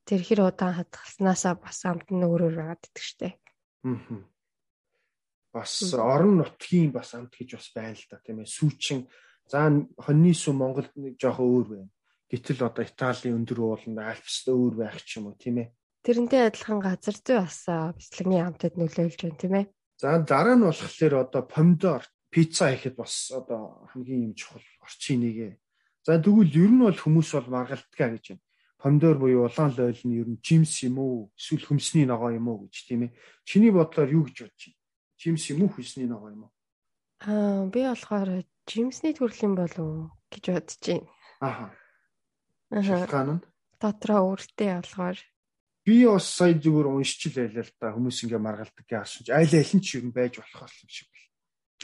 тэр 0.06 0.20
хэр 0.22 0.40
удаан 0.46 0.74
хадгалснаасаа 0.76 1.54
бас 1.58 1.78
амт 1.88 2.08
нь 2.12 2.22
өөрөөр 2.28 2.54
байгаад 2.54 2.86
идэх 2.86 3.04
штэ. 3.08 3.28
Аа 3.88 4.20
бас 5.50 5.72
орон 5.96 6.38
нутгийн 6.38 6.92
бас 6.92 7.16
амт 7.16 7.32
гэж 7.34 7.56
бас 7.56 7.68
байна 7.74 7.96
л 7.96 8.06
да 8.06 8.20
тийм 8.22 8.44
ээ. 8.44 8.46
Сүүчин 8.46 9.08
за 9.48 9.58
хоньны 9.98 10.32
сүм 10.36 10.60
Монголд 10.60 10.92
нэг 10.94 11.16
жоохон 11.18 11.48
өөр 11.48 11.66
байна 11.72 11.90
гэтэл 12.30 12.68
одоо 12.68 12.84
Италийн 12.84 13.36
өндөр 13.40 13.58
ууланд 13.60 13.98
Альпст 13.98 14.46
өөр 14.48 14.74
байх 14.84 15.00
ч 15.02 15.18
юм 15.18 15.32
уу 15.32 15.36
тийм 15.36 15.64
ээ 15.64 15.68
Тэрнтэй 16.08 16.48
адилхан 16.48 16.80
газар 16.80 17.16
зүй 17.20 17.36
бас 17.42 17.68
бяцлагны 17.68 18.38
амтад 18.40 18.80
нөлөөлж 18.80 19.18
байна 19.18 19.36
тийм 19.36 19.54
ээ. 19.60 19.66
За 20.00 20.16
дараа 20.22 20.56
нь 20.56 20.64
болохоор 20.64 21.14
одоо 21.26 21.42
помидор 21.42 22.02
пицца 22.30 22.70
хийхэд 22.70 22.96
бас 22.96 23.28
одоо 23.34 23.84
хамгийн 23.92 24.30
юм 24.30 24.34
чухал 24.38 24.64
орчин 24.80 25.20
нэгэ. 25.20 25.58
За 26.06 26.16
тэгвэл 26.16 26.54
ер 26.54 26.70
нь 26.72 26.80
бол 26.86 26.96
хүмүүс 26.96 27.28
бол 27.34 27.48
маргалтгаа 27.50 28.08
гэж 28.14 28.24
байна. 28.30 28.44
Помидор 28.78 29.18
буюу 29.18 29.44
улаан 29.44 29.74
лойл 29.74 30.00
нь 30.06 30.16
ер 30.22 30.28
нь 30.30 30.40
жимс 30.40 30.86
юм 30.86 30.96
уу? 31.02 31.28
Эсвэл 31.34 31.66
хөмсний 31.66 32.06
ногоо 32.06 32.30
юм 32.30 32.46
уу 32.46 32.70
гэж 32.70 32.74
тийм 32.86 33.10
ээ. 33.10 33.16
Чиний 33.42 33.74
бодлоор 33.74 34.08
юу 34.08 34.24
гэж 34.30 34.48
бодож 34.48 34.62
байна? 34.64 34.80
Жимс 35.18 35.44
юм 35.50 35.66
уу 35.66 35.70
хөмсний 35.74 36.06
ногоо 36.06 36.30
юм 36.30 36.42
уу? 36.46 36.52
Аа 37.26 37.66
би 37.66 37.82
болохоор 37.82 38.46
жимсний 38.70 39.12
төрлийн 39.18 39.58
болов 39.58 40.14
гэж 40.30 40.44
бодож 40.56 40.78
байна. 40.78 41.10
Аха. 41.42 41.74
Шалтгаан 42.68 43.40
нь. 43.40 43.44
Дотроо 43.80 44.20
өөртөө 44.34 44.70
болохоор 44.82 45.18
би 45.88 46.04
бас 46.04 46.26
сая 46.28 46.52
зүгээр 46.52 46.88
уншиж 46.92 47.32
л 47.32 47.40
байлаа 47.40 47.64
л 47.64 47.72
да. 47.80 47.94
Хүмүүс 47.96 48.18
ингээ 48.28 48.42
маргалдаг 48.44 48.84
гэж 48.84 48.92
харсан 48.92 49.24
чи 49.24 49.32
айл 49.32 49.52
айл 49.56 49.72
нь 49.72 49.84
ч 49.84 49.88
юм 49.96 50.12
байж 50.12 50.36
болох 50.36 50.68
юм 50.84 50.90
шиг 50.92 51.08
бэл. 51.08 51.28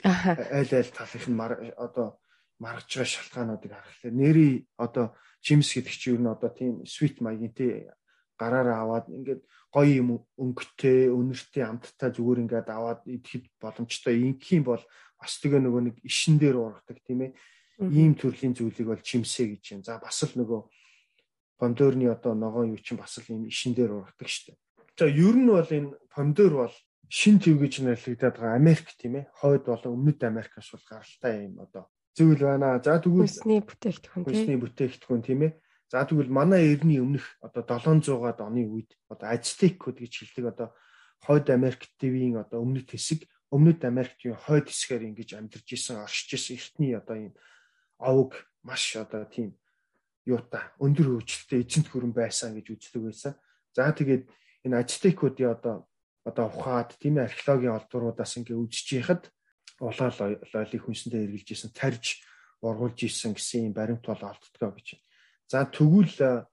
Айл 0.05 0.73
айл 0.77 0.91
талынх 0.93 1.27
нь 1.33 1.41
одоо 1.81 2.21
маргаж 2.61 2.91
байгаа 2.93 3.09
шалтгаануудыг 3.09 3.73
харахлаа 3.73 4.13
нэрий 4.13 4.69
одоо 4.77 5.17
жимс 5.41 5.73
гэдэг 5.73 5.95
чи 5.97 6.13
юу 6.13 6.21
н 6.21 6.37
одоо 6.37 6.51
тийм 6.53 6.85
свит 6.85 7.25
маягийн 7.25 7.57
тий 7.57 7.89
гараараа 8.37 8.85
аваад 8.85 9.07
ингээд 9.09 9.43
гоё 9.73 9.93
юм 10.05 10.09
өнгөтэй 10.37 11.09
өнөртэй 11.09 11.65
амттай 11.65 12.11
зүгээр 12.13 12.43
ингээд 12.45 12.69
аваад 12.69 13.01
идэхэд 13.09 13.49
боломжтой. 13.57 14.21
Ингийн 14.21 14.65
бол 14.69 14.83
бас 15.17 15.33
тэгээ 15.41 15.61
нөгөө 15.65 15.83
нэг 15.89 15.97
ишин 16.05 16.37
дээр 16.37 16.61
ургадаг 16.61 17.01
тийм 17.09 17.25
ээ 17.25 17.33
ийм 17.81 18.15
төрлийн 18.15 18.55
зүйлийг 18.55 18.89
бол 18.89 19.03
жимсэ 19.03 19.57
гэж 19.59 19.65
юм. 19.75 19.81
За 19.83 19.99
бас 19.99 20.23
л 20.23 20.35
нөгөө 20.39 20.61
помидорны 21.59 22.07
одоо 22.11 22.35
ногоон 22.35 22.75
юу 22.75 22.81
чинь 22.83 22.99
бас 22.99 23.19
л 23.19 23.31
юм 23.31 23.47
ишин 23.51 23.75
дээр 23.75 23.93
ургадаг 23.99 24.29
дээ. 24.29 24.57
За 24.99 25.07
ер 25.11 25.35
нь 25.35 25.51
бол 25.51 25.67
энэ 25.67 25.95
помидор 26.11 26.53
бол 26.67 26.75
шин 27.11 27.39
төв 27.43 27.59
гэж 27.59 27.83
нэрлэгдээд 27.83 28.37
байгаа 28.39 28.55
Америк 28.55 28.89
тийм 28.95 29.19
ээ. 29.19 29.31
Хойд 29.39 29.65
болон 29.67 29.95
өмнөд 29.99 30.21
Америкаас 30.23 30.71
бол 30.71 30.87
гаралтай 30.87 31.51
юм 31.51 31.59
одоо 31.63 31.91
зүйл 32.15 32.39
байна. 32.39 32.79
За 32.79 32.99
тэгвэл 33.03 33.27
хүнсний 33.27 33.61
бүтээгдэхүүн 33.63 34.23
тийм 34.23 34.35
хүнсний 34.35 34.59
бүтээгдэхүүн 34.63 35.23
тийм 35.27 35.41
ээ. 35.47 35.53
За 35.91 36.07
тэгвэл 36.07 36.31
манай 36.31 36.75
эртний 36.75 37.03
өмнөх 37.03 37.27
одоо 37.43 37.63
700-аад 37.67 38.39
оны 38.43 38.67
үед 38.67 38.95
одоо 39.11 39.29
Ацтекуд 39.35 39.99
гэж 39.99 40.13
хэлдэг 40.23 40.47
одоо 40.55 40.69
хойд 41.27 41.51
Америк 41.51 41.91
твийн 41.99 42.39
одоо 42.39 42.63
өмнөд 42.63 42.91
хэсэг 42.91 43.27
өмнөд 43.55 43.85
Америктийн 43.87 44.35
хойд 44.35 44.67
хэсгээр 44.71 45.07
ингэж 45.15 45.31
амьдарч 45.39 45.69
исэн 45.75 46.03
оршиж 46.03 46.35
исэн 46.35 46.59
эртний 46.59 46.93
одоо 46.99 47.17
ийм 47.19 47.35
овг 48.05 48.45
маш 48.63 48.97
одоо 48.97 49.25
тийм 49.25 49.57
юута 50.29 50.73
өндөр 50.81 51.21
хөгжилтэй 51.21 51.65
эзэнт 51.65 51.89
гүрэн 51.89 52.13
байсан 52.13 52.55
гэж 52.57 52.67
үздэг 52.77 53.03
байсан. 53.03 53.33
За 53.73 53.93
тэгээд 53.93 54.29
энэ 54.65 54.79
ачтекуудын 54.85 55.53
одоо 55.57 55.89
одоо 56.25 56.47
ухаад 56.49 56.97
тийм 57.01 57.21
археологийн 57.21 57.77
олдвруудаас 57.77 58.37
ингээ 58.41 58.57
үзэж 58.57 58.87
яхад 59.01 59.23
улаал 59.81 60.17
лойлыг 60.53 60.83
хүнсэндээ 60.85 61.25
эргэлж 61.29 61.49
исэн 61.53 61.73
тарж 61.77 62.25
ургуулж 62.65 62.99
исэн 63.05 63.37
гэсэн 63.37 63.69
юм 63.69 63.75
баримт 63.77 64.05
бол 64.07 64.23
олддгоо 64.23 64.73
гэж. 64.73 65.01
За 65.49 65.69
тэгвэл 65.69 66.49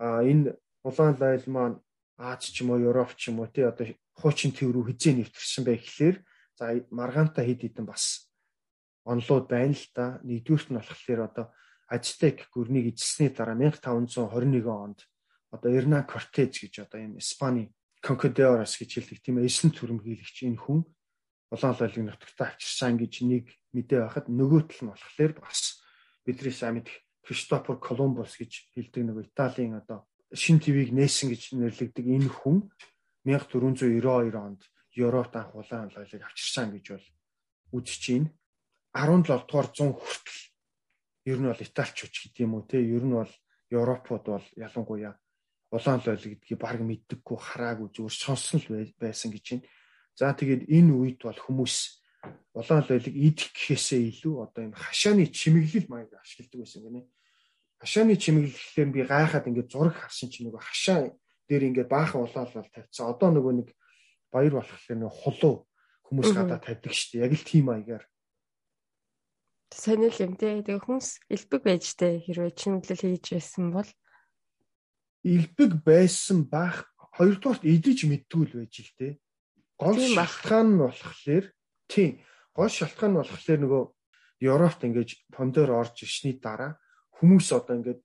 энэ 0.00 0.56
улаан 0.84 1.16
лойл 1.16 1.46
маань 1.48 1.76
Аз 2.20 2.52
ч 2.52 2.60
юм 2.60 2.76
уу 2.76 2.84
Европ 2.84 3.16
ч 3.16 3.32
юм 3.32 3.40
уу 3.40 3.48
тий 3.48 3.64
одоо 3.64 3.88
хуучин 4.20 4.52
төв 4.52 4.76
рүү 4.76 4.92
хизээ 4.92 5.24
нэвтэрсэн 5.24 5.64
байх 5.64 5.80
гэхлээр 5.80 6.16
за 6.52 6.64
маргаантай 6.92 7.48
хэд 7.48 7.60
хэдэн 7.64 7.88
бас 7.88 8.28
онлууд 9.04 9.46
байна 9.48 9.74
л 9.74 9.86
да. 9.94 10.20
Нэгдүгürt 10.24 10.68
нь 10.70 10.78
болохоор 10.78 11.20
одоо 11.28 11.46
Ацтек 11.90 12.46
гүрнийг 12.54 12.94
эзэлсний 12.94 13.30
дараа 13.34 13.58
1521 13.58 14.66
онд 14.68 14.98
одоо 15.50 15.70
Эрнан 15.74 16.06
Кортез 16.06 16.62
гэж 16.62 16.86
одоо 16.86 17.00
энэ 17.02 17.18
Испани 17.18 17.74
Конкадеорас 18.00 18.78
гэж 18.78 18.90
хэлдэг 18.96 19.18
тийм 19.20 19.42
эзэн 19.42 19.74
түрэмгийлэгч 19.74 20.46
энэ 20.46 20.62
хүн 20.62 20.86
улаан 21.50 21.74
лойлыг 21.74 22.04
нутагтаа 22.06 22.54
авчирсан 22.54 22.94
гэж 22.94 23.14
нэг 23.26 23.44
мэдээ 23.74 24.06
байхад 24.06 24.26
нөгөө 24.30 24.62
тал 24.70 24.82
нь 24.86 24.90
болохоор 24.94 25.32
бас 25.42 25.82
бидний 26.22 26.54
сайн 26.54 26.78
мэдэх 26.78 26.94
Кристофор 27.26 27.82
Колумбус 27.82 28.38
гэж 28.38 28.70
хэлдэг 28.72 29.02
нэг 29.04 29.16
Италийн 29.34 29.74
одоо 29.82 30.06
шин 30.30 30.62
твийг 30.62 30.94
нээсэн 30.94 31.34
гэж 31.34 31.58
нэрлэгдэг 31.58 32.06
энэ 32.06 32.30
хүн 32.30 32.70
1492 33.26 34.30
онд 34.38 34.62
Европт 34.94 35.34
анх 35.34 35.58
улаан 35.58 35.90
лойлыг 35.90 36.22
авчирсан 36.22 36.70
гэж 36.70 36.86
бол 36.94 37.06
үзэж 37.82 38.02
байна. 38.14 38.30
17 38.94 39.46
дугаар 39.46 39.68
100 39.70 39.94
хүртэл 39.94 40.40
ер 41.30 41.38
нь 41.38 41.48
бол 41.48 41.66
италичч 41.66 42.14
гэдэг 42.26 42.40
юм 42.42 42.54
уу 42.58 42.64
те 42.66 42.78
ер 42.82 43.04
нь 43.06 43.14
бол 43.14 43.32
европууд 43.70 44.24
бол 44.26 44.46
ялангуяа 44.56 45.14
улаан 45.70 46.02
лойл 46.02 46.26
гэдгийг 46.26 46.58
баг 46.58 46.82
мэддэггүй 46.82 47.38
хараагүй 47.38 47.88
зүгээр 47.94 48.16
сонсон 48.18 48.58
л 48.58 48.90
байсан 48.98 49.30
гэж 49.30 49.44
байна. 49.54 49.66
За 50.18 50.34
тэгээд 50.34 50.66
энэ 50.66 50.90
үед 50.90 51.22
бол 51.22 51.38
хүмүүс 51.38 52.02
улаан 52.58 52.82
лойлыг 52.90 53.14
идэх 53.14 53.54
гэхээсээ 53.54 54.02
илүү 54.10 54.34
одоо 54.42 54.62
энэ 54.66 54.74
хашааны 54.74 55.30
чимэглэл 55.30 55.86
маяг 55.86 56.10
ашигладаг 56.18 56.58
байсан 56.58 56.82
гинэ. 56.82 57.06
Хашааны 57.78 58.14
чимэглэлээр 58.18 58.90
би 58.90 59.00
гайхаад 59.06 59.46
ингээд 59.46 59.70
зураг 59.70 59.94
харсан 59.94 60.28
чинь 60.28 60.50
нөгөө 60.50 60.58
хашаа 60.66 61.14
дээр 61.46 61.62
ингээд 61.70 61.88
баахан 61.88 62.26
улаан 62.26 62.50
лол 62.50 62.70
тавьчихсан. 62.74 63.06
Одоо 63.06 63.30
нөгөө 63.30 63.52
нэг 63.62 63.68
баяр 64.34 64.58
болохоор 64.58 64.98
нэг 64.98 65.12
хулуу 65.14 65.54
хүмүүс 66.10 66.30
гадаа 66.34 66.58
тавьдаг 66.58 66.90
шүү 66.90 67.08
дээ. 67.14 67.24
Яг 67.30 67.32
л 67.38 67.46
тийм 67.46 67.64
маягаар 67.70 68.04
сонир 69.72 70.14
юм 70.18 70.36
те. 70.36 70.62
Тэгээ 70.62 70.82
хүнс 70.82 71.22
элбэг 71.30 71.62
байж 71.62 71.84
те 71.94 72.18
хэрвээ 72.20 72.52
чимэглэл 72.54 73.04
хийж 73.06 73.26
байсан 73.34 73.70
бол 73.70 73.90
элбэг 75.24 75.70
байсан 75.84 76.48
бах 76.48 76.90
хоёрдугаарт 77.16 77.64
идэж 77.64 78.08
мэдгүй 78.10 78.44
л 78.50 78.56
байж 78.60 78.74
л 78.82 78.92
те. 78.98 79.08
Гол 79.78 79.96
шалтгаан 79.96 80.68
нь 80.74 80.80
болохоор 80.80 81.44
тийм 81.88 82.20
гол 82.54 82.70
шалтгаан 82.70 83.12
нь 83.14 83.20
болохоор 83.20 83.60
нөгөө 83.60 83.84
Европт 84.40 84.80
ингэж 84.88 85.10
помидор 85.28 85.70
орж 85.76 86.04
ирсний 86.04 86.40
дараа 86.40 86.80
хүмүүс 87.20 87.52
одоо 87.52 87.76
ингээд 87.76 88.00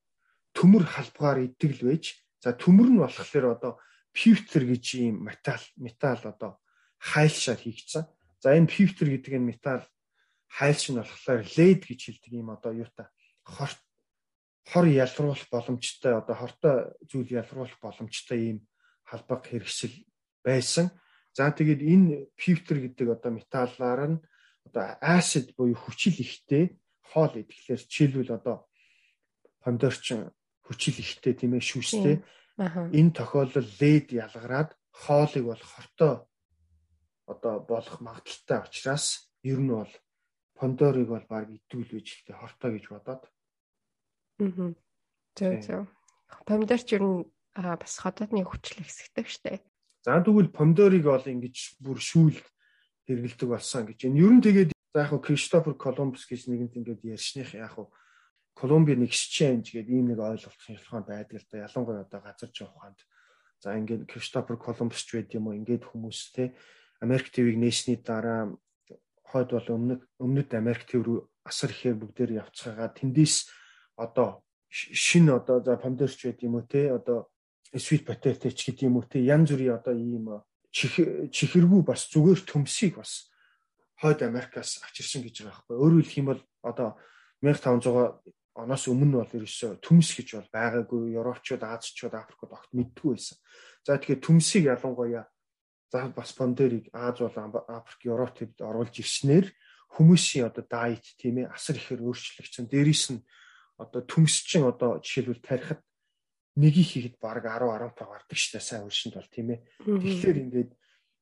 төмөр 0.51 0.83
халбгаар 0.83 1.47
идэг 1.47 1.71
л 1.79 1.87
байж 1.87 2.19
за 2.43 2.51
төмөр 2.51 2.89
нь 2.91 2.99
болохоор 2.99 3.45
одоо 3.55 3.73
пивтер 4.11 4.67
гэж 4.67 4.85
ийм 4.99 5.23
металл 5.23 5.63
металл 5.79 6.23
одоо 6.27 6.51
хайлшаар 6.99 7.59
хийгдсэн. 7.59 8.03
За 8.43 8.55
энэ 8.55 8.67
пивтер 8.67 9.11
гэдэг 9.11 9.33
энэ 9.39 9.49
металл 9.55 9.83
хайлш 10.57 10.87
нь 10.89 10.99
болохоор 10.99 11.43
лед 11.57 11.81
гэж 11.83 11.99
хэлдэг 12.07 12.31
юм 12.31 12.49
одоо 12.55 12.71
юу 12.71 12.89
та 12.95 13.11
хор 13.43 13.71
хор 14.71 14.85
ялруулах 14.87 15.43
боломжтой 15.51 16.13
одоо 16.15 16.35
хортой 16.35 16.75
зүйл 17.09 17.29
ялруулах 17.41 17.77
боломжтой 17.83 18.39
ийм 18.39 18.57
халбаг 19.03 19.45
хэрэгсэл 19.45 19.95
байсан. 20.47 20.89
За 21.35 21.51
тэгээд 21.51 21.81
энэ 21.83 22.31
пивтер 22.39 22.79
гэдэг 22.81 23.07
одоо 23.19 23.31
металлаар 23.35 24.01
нь 24.15 24.17
одоо 24.65 24.95
acid 25.03 25.53
буюу 25.59 25.75
хүчил 25.75 26.15
ихтэй 26.17 26.79
хоол 27.03 27.35
идэхлээр 27.35 27.81
жишээлбэл 27.85 28.37
одоо 28.39 28.65
помидорчин 29.61 30.31
хүчил 30.65 30.97
ихтэй 31.03 31.33
тийм 31.35 31.53
ээ 31.59 31.67
шүүстэй. 31.69 32.15
Энэ 32.95 33.11
тохиолдолд 33.11 33.69
лед 33.83 34.07
ялгараад 34.15 34.71
хоолыг 34.89 35.43
бол 35.51 35.61
хортой 35.61 36.15
одоо 37.27 37.55
болох 37.59 37.99
магадaltaй 37.99 38.59
учраас 38.63 39.29
ер 39.43 39.59
нь 39.59 39.69
бол 39.69 39.91
Пондорыг 40.55 41.07
бол 41.11 41.25
баг 41.27 41.51
идүүлвэж 41.51 42.07
хэлтэй 42.07 42.35
хортой 42.35 42.71
гэж 42.79 42.85
бодоод. 42.89 43.23
Аа. 44.39 44.73
Зөв 45.35 45.53
зөв. 45.61 45.83
Помидор 46.47 46.79
ч 46.79 46.95
ер 46.95 47.03
нь 47.03 47.27
бас 47.55 47.99
ходоодны 47.99 48.47
хүчил 48.47 48.83
хэсэгтэй 48.83 49.25
штэ. 49.27 49.59
За 50.03 50.23
тэгвэл 50.23 50.55
помидорыг 50.55 51.03
бол 51.03 51.23
ингэж 51.23 51.79
бүр 51.83 51.99
шүүл 51.99 52.39
хэрэгэлдэг 53.07 53.49
болсон 53.51 53.83
гэж. 53.87 54.07
Энэ 54.07 54.19
ер 54.23 54.31
нь 54.31 54.43
тэгээд 54.43 54.71
за 54.71 55.03
яг 55.03 55.11
Кристофер 55.19 55.75
Колумбус 55.75 56.23
гэж 56.23 56.47
нэгэнт 56.47 56.79
ингээд 56.79 57.01
ярьсных 57.03 57.51
яг 57.55 57.75
Колумбийн 58.55 59.03
exchange 59.03 59.75
гэдэг 59.75 59.91
ийм 59.91 60.07
нэг 60.15 60.23
ойлголт 60.23 60.59
шилхэн 60.63 61.03
байдаг 61.03 61.43
л 61.43 61.47
да. 61.51 61.67
Ялангуяа 61.67 62.07
одоо 62.07 62.21
газар 62.23 62.49
зов 62.55 62.71
ухаанд. 62.71 62.99
За 63.59 63.75
ингээд 63.75 64.07
Кристофер 64.07 64.55
Колумбус 64.55 65.03
ч 65.03 65.19
байд 65.19 65.35
юм 65.35 65.51
уу 65.51 65.57
ингээд 65.59 65.83
хүмүүс 65.83 66.19
те 66.31 66.55
Америк 67.03 67.27
твийг 67.27 67.59
нээсний 67.59 67.99
дараа 67.99 68.55
хойд 69.35 69.51
бол 69.51 69.67
өмнөд 69.75 70.01
өмнөд 70.23 70.49
Америк 70.55 70.87
төв 70.87 71.03
рүү 71.03 71.19
асар 71.43 71.75
ихээр 71.75 71.99
бүгдээр 71.99 72.39
явцгаагаа 72.39 72.95
тэндээс 72.95 73.51
одоо 73.99 74.47
шин 74.71 75.27
одоо 75.29 75.59
за 75.59 75.75
помидорч 75.75 76.23
байд 76.23 76.39
юм 76.47 76.55
уу 76.55 76.63
те 76.63 76.87
одоо 76.95 77.27
sweet 77.75 78.07
potato 78.07 78.47
ч 78.47 78.71
гэдэг 78.71 78.87
юм 78.87 78.95
уу 78.95 79.05
те 79.11 79.19
янз 79.19 79.51
бүрийн 79.51 79.75
одоо 79.75 79.91
ийм 79.91 80.39
чихэргүй 80.71 81.83
бас 81.83 82.07
зүгээр 82.07 82.41
төмсийг 82.47 82.95
бас 82.95 83.27
хойд 83.99 84.23
Америкаас 84.23 84.79
авчирсан 84.83 85.23
гэж 85.23 85.43
байгаа 85.43 85.63
байхгүй. 85.67 85.75
Өөрөөр 85.83 86.03
хэлэх 86.03 86.19
юм 86.19 86.27
бол 86.31 86.41
одоо 86.63 86.89
1500 87.43 88.23
оноос 88.55 88.87
өмнө 88.87 89.23
бол 89.23 89.35
ерөөсөө 89.35 89.79
төмс 89.83 90.09
гэж 90.15 90.27
бол 90.39 90.49
байгаагүй. 90.51 91.15
Европчууд, 91.19 91.63
Азчууд, 91.63 92.15
Африкууд 92.15 92.51
огт 92.55 92.71
мэддгүй 92.71 93.15
байсан. 93.15 93.37
За 93.83 93.99
тэгэхээр 93.99 94.23
төмсийг 94.23 94.63
ялангуяа 94.71 95.23
за 95.95 96.11
бас 96.11 96.31
помидорыг 96.35 96.91
Аз 96.91 97.19
бол 97.19 97.63
Африк, 97.67 98.01
Европ 98.03 98.35
төвд 98.35 98.59
оруулж 98.59 98.99
ирснээр 98.99 99.47
хүмүүсийн 99.95 100.51
одоо 100.51 100.63
дайет 100.67 101.07
тийм 101.15 101.39
ээ 101.39 101.51
асар 101.55 101.79
ихээр 101.79 102.03
өөрчлөгдсөн. 102.03 102.67
Дээрээс 102.67 103.05
нь 103.15 103.23
одоо 103.79 104.01
төмс 104.03 104.43
чинь 104.43 104.67
одоо 104.67 104.99
жишээлбэл 104.99 105.39
тарихад 105.39 105.79
нэгийг 106.59 107.15
хийхэд 107.15 107.15
баг 107.23 107.47
10 107.47 107.63
15 107.95 108.03
гардаг 108.03 108.35
штэ 108.35 108.59
сайн 108.59 108.87
өршөнд 108.87 109.15
бол 109.15 109.31
тийм 109.31 109.47
ээ. 109.55 109.59
Тэгэхээр 109.87 110.41
ингээд 110.43 110.71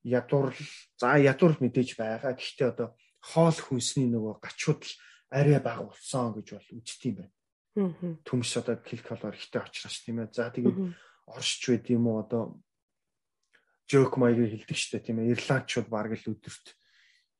ядуур 0.09 0.53
за 0.97 1.17
ядуур 1.21 1.53
мэдээж 1.61 1.89
байгаа. 1.97 2.33
Гэхдээ 2.33 2.67
одоо 2.73 2.97
хоол 3.21 3.57
хүнсний 3.57 4.09
нөгөө 4.09 4.41
гачууд 4.41 4.81
л 4.81 4.93
арай 5.29 5.61
бага 5.61 5.89
болсон 5.93 6.33
гэж 6.33 6.47
бол 6.57 6.69
үзт 6.81 7.01
юм 7.05 7.15
байна. 7.21 7.33
Төмс 8.25 8.51
одоо 8.57 8.77
килокалори 8.81 9.37
ихтэй 9.37 9.61
очроос 9.61 9.97
тийм 10.01 10.21
ээ. 10.21 10.33
За 10.33 10.49
тэгээд 10.49 10.77
оршч 11.29 11.61
байд 11.69 11.85
юм 11.89 12.09
уу 12.09 12.21
одоо 12.21 12.57
жок 13.89 14.17
маягаар 14.17 14.51
хилдэг 14.53 14.77
штэ 14.77 14.99
тийм 15.03 15.21
ээ. 15.21 15.33
Ирландчууд 15.35 15.87
баг 15.89 16.13
л 16.13 16.29
өдөрт 16.31 16.65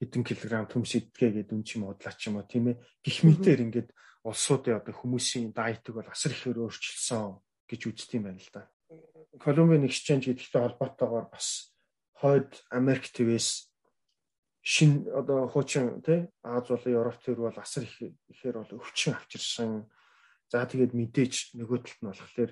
хэдэн 0.03 0.23
килограмм 0.23 0.67
төмс 0.67 0.99
идгээ 0.99 1.43
гэдэг 1.43 1.56
үн 1.56 1.63
чим 1.63 1.88
удлаач 1.88 2.19
юм 2.27 2.39
уу 2.39 2.45
тийм 2.47 2.75
ээ. 2.75 2.82
Гэх 3.03 3.23
мэтээр 3.23 3.63
ингээд 3.63 3.89
улсуудын 4.27 4.79
одоо 4.79 4.93
хүмүүсийн 4.95 5.56
дайетыг 5.56 5.95
бол 5.95 6.10
асар 6.12 6.32
ихээр 6.36 6.63
өөрчилсөн 6.63 7.39
гэж 7.67 7.82
үзт 7.88 8.12
юм 8.15 8.27
байна 8.27 8.39
л 8.39 8.51
да. 8.51 8.67
Колумбийн 9.39 9.88
exchange 9.88 10.32
гэдэгтэй 10.32 10.62
холбоотойгоор 10.62 11.27
бас 11.32 11.75
хойд 12.19 12.51
Америк 12.71 13.08
твээс 13.12 13.73
шин 14.63 15.08
одоо 15.12 15.47
хуучин 15.51 15.99
тий 16.03 16.27
Аз 16.43 16.67
болон 16.67 16.93
Европ 16.93 17.19
төр 17.19 17.39
бол 17.51 17.58
асар 17.60 17.84
их 17.84 17.95
ихээр 18.32 18.63
бол 18.63 18.79
өвчин 18.79 19.15
авчирсан. 19.15 19.91
За 20.47 20.63
тэгээд 20.63 20.95
мэдээж 20.95 21.60
нөгөө 21.60 21.79
талд 21.84 21.99
нь 21.99 22.10
болохоор 22.12 22.51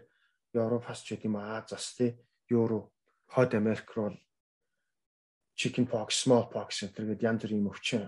Европоос 0.51 0.99
ч 1.07 1.15
гэдэм 1.15 1.35
Азаас 1.39 1.95
тий 1.95 2.19
Евро 2.51 2.91
хойд 3.31 3.55
Америк 3.55 3.87
руу 3.95 4.17
chicken 5.55 5.85
pox, 5.87 6.23
small 6.23 6.45
pox 6.51 6.83
гэдэг 6.83 7.21
янз 7.21 7.41
бүрийн 7.43 7.69
өвчин 7.69 8.03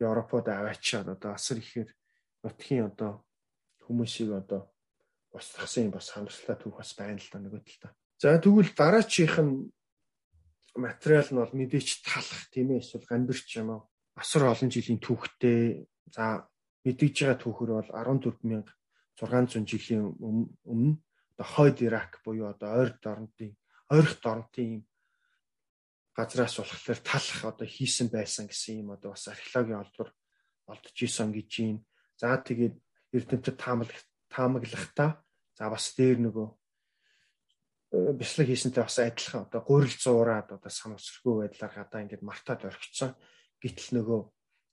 Европод 0.00 0.48
аваачаад 0.48 1.08
одоо 1.14 1.32
асар 1.36 1.58
ихээр 1.60 1.90
нутгийн 2.42 2.90
одоо 2.90 3.24
хүмүүсийг 3.84 4.32
одоо 4.32 4.72
устгасан 5.36 5.90
бас 5.92 6.10
хамсалтай 6.10 6.56
түүх 6.58 6.76
бас 6.80 6.92
байна 6.96 7.20
л 7.20 7.30
да 7.30 7.38
нөгөө 7.38 7.60
талдаа. 7.62 7.92
За 8.18 8.38
тэгвэл 8.40 8.72
дараачих 8.74 9.36
нь 9.38 9.70
материал 10.74 11.28
нь 11.30 11.40
бол 11.40 11.54
мэдээч 11.54 12.02
талах 12.02 12.42
тийм 12.50 12.72
ээ 12.74 12.82
эсвэл 12.82 13.06
гамбирч 13.06 13.48
юм 13.60 13.70
аа. 13.70 13.82
Асар 14.16 14.48
олон 14.48 14.70
жилийн 14.72 14.98
түүхтэй. 14.98 15.86
За 16.10 16.48
мэдээж 16.84 17.14
байгаа 17.20 17.38
түүхэр 17.38 17.70
бол 17.76 17.90
14600 17.92 19.68
жилийн 19.68 20.16
өмнө 20.64 20.98
одоо 21.36 21.46
хойд 21.46 21.78
Ирак 21.84 22.18
буюу 22.24 22.48
одоо 22.50 22.70
ойр 22.80 22.90
дорнтын 22.98 23.52
ойрх 23.90 24.22
дорнтын 24.22 24.86
газраас 26.14 26.54
болохоор 26.58 27.00
талах 27.02 27.40
одоо 27.44 27.66
хийсэн 27.66 28.08
байсан 28.08 28.46
гэсэн 28.46 28.82
юм 28.82 28.90
одоо 28.94 29.10
бас 29.14 29.26
археологийн 29.28 29.82
олбор 29.82 30.08
олдож 30.70 30.96
исэн 31.02 31.34
гэж 31.34 31.50
юм. 31.66 31.78
За 32.16 32.36
тэгээд 32.38 32.76
эрдэмтэд 33.12 33.56
таамаглах 33.58 34.04
таамаглахдаа 34.30 35.10
за 35.58 35.64
бас 35.70 35.94
дээр 35.98 36.18
нөгөө 36.22 36.48
э, 37.94 38.12
бяцлаг 38.14 38.46
хийсэнтэй 38.46 38.84
бас 38.86 38.98
адилхан 39.02 39.50
одоо 39.50 39.60
гурил 39.66 39.96
зуураад 39.98 40.48
одоо 40.54 40.70
санамсргүй 40.70 41.34
байдлаар 41.50 41.74
гадаа 41.74 42.02
ингээд 42.06 42.22
мартаад 42.22 42.70
орхицсан. 42.70 43.18
Гэтэл 43.58 43.90
нөгөө 43.98 44.20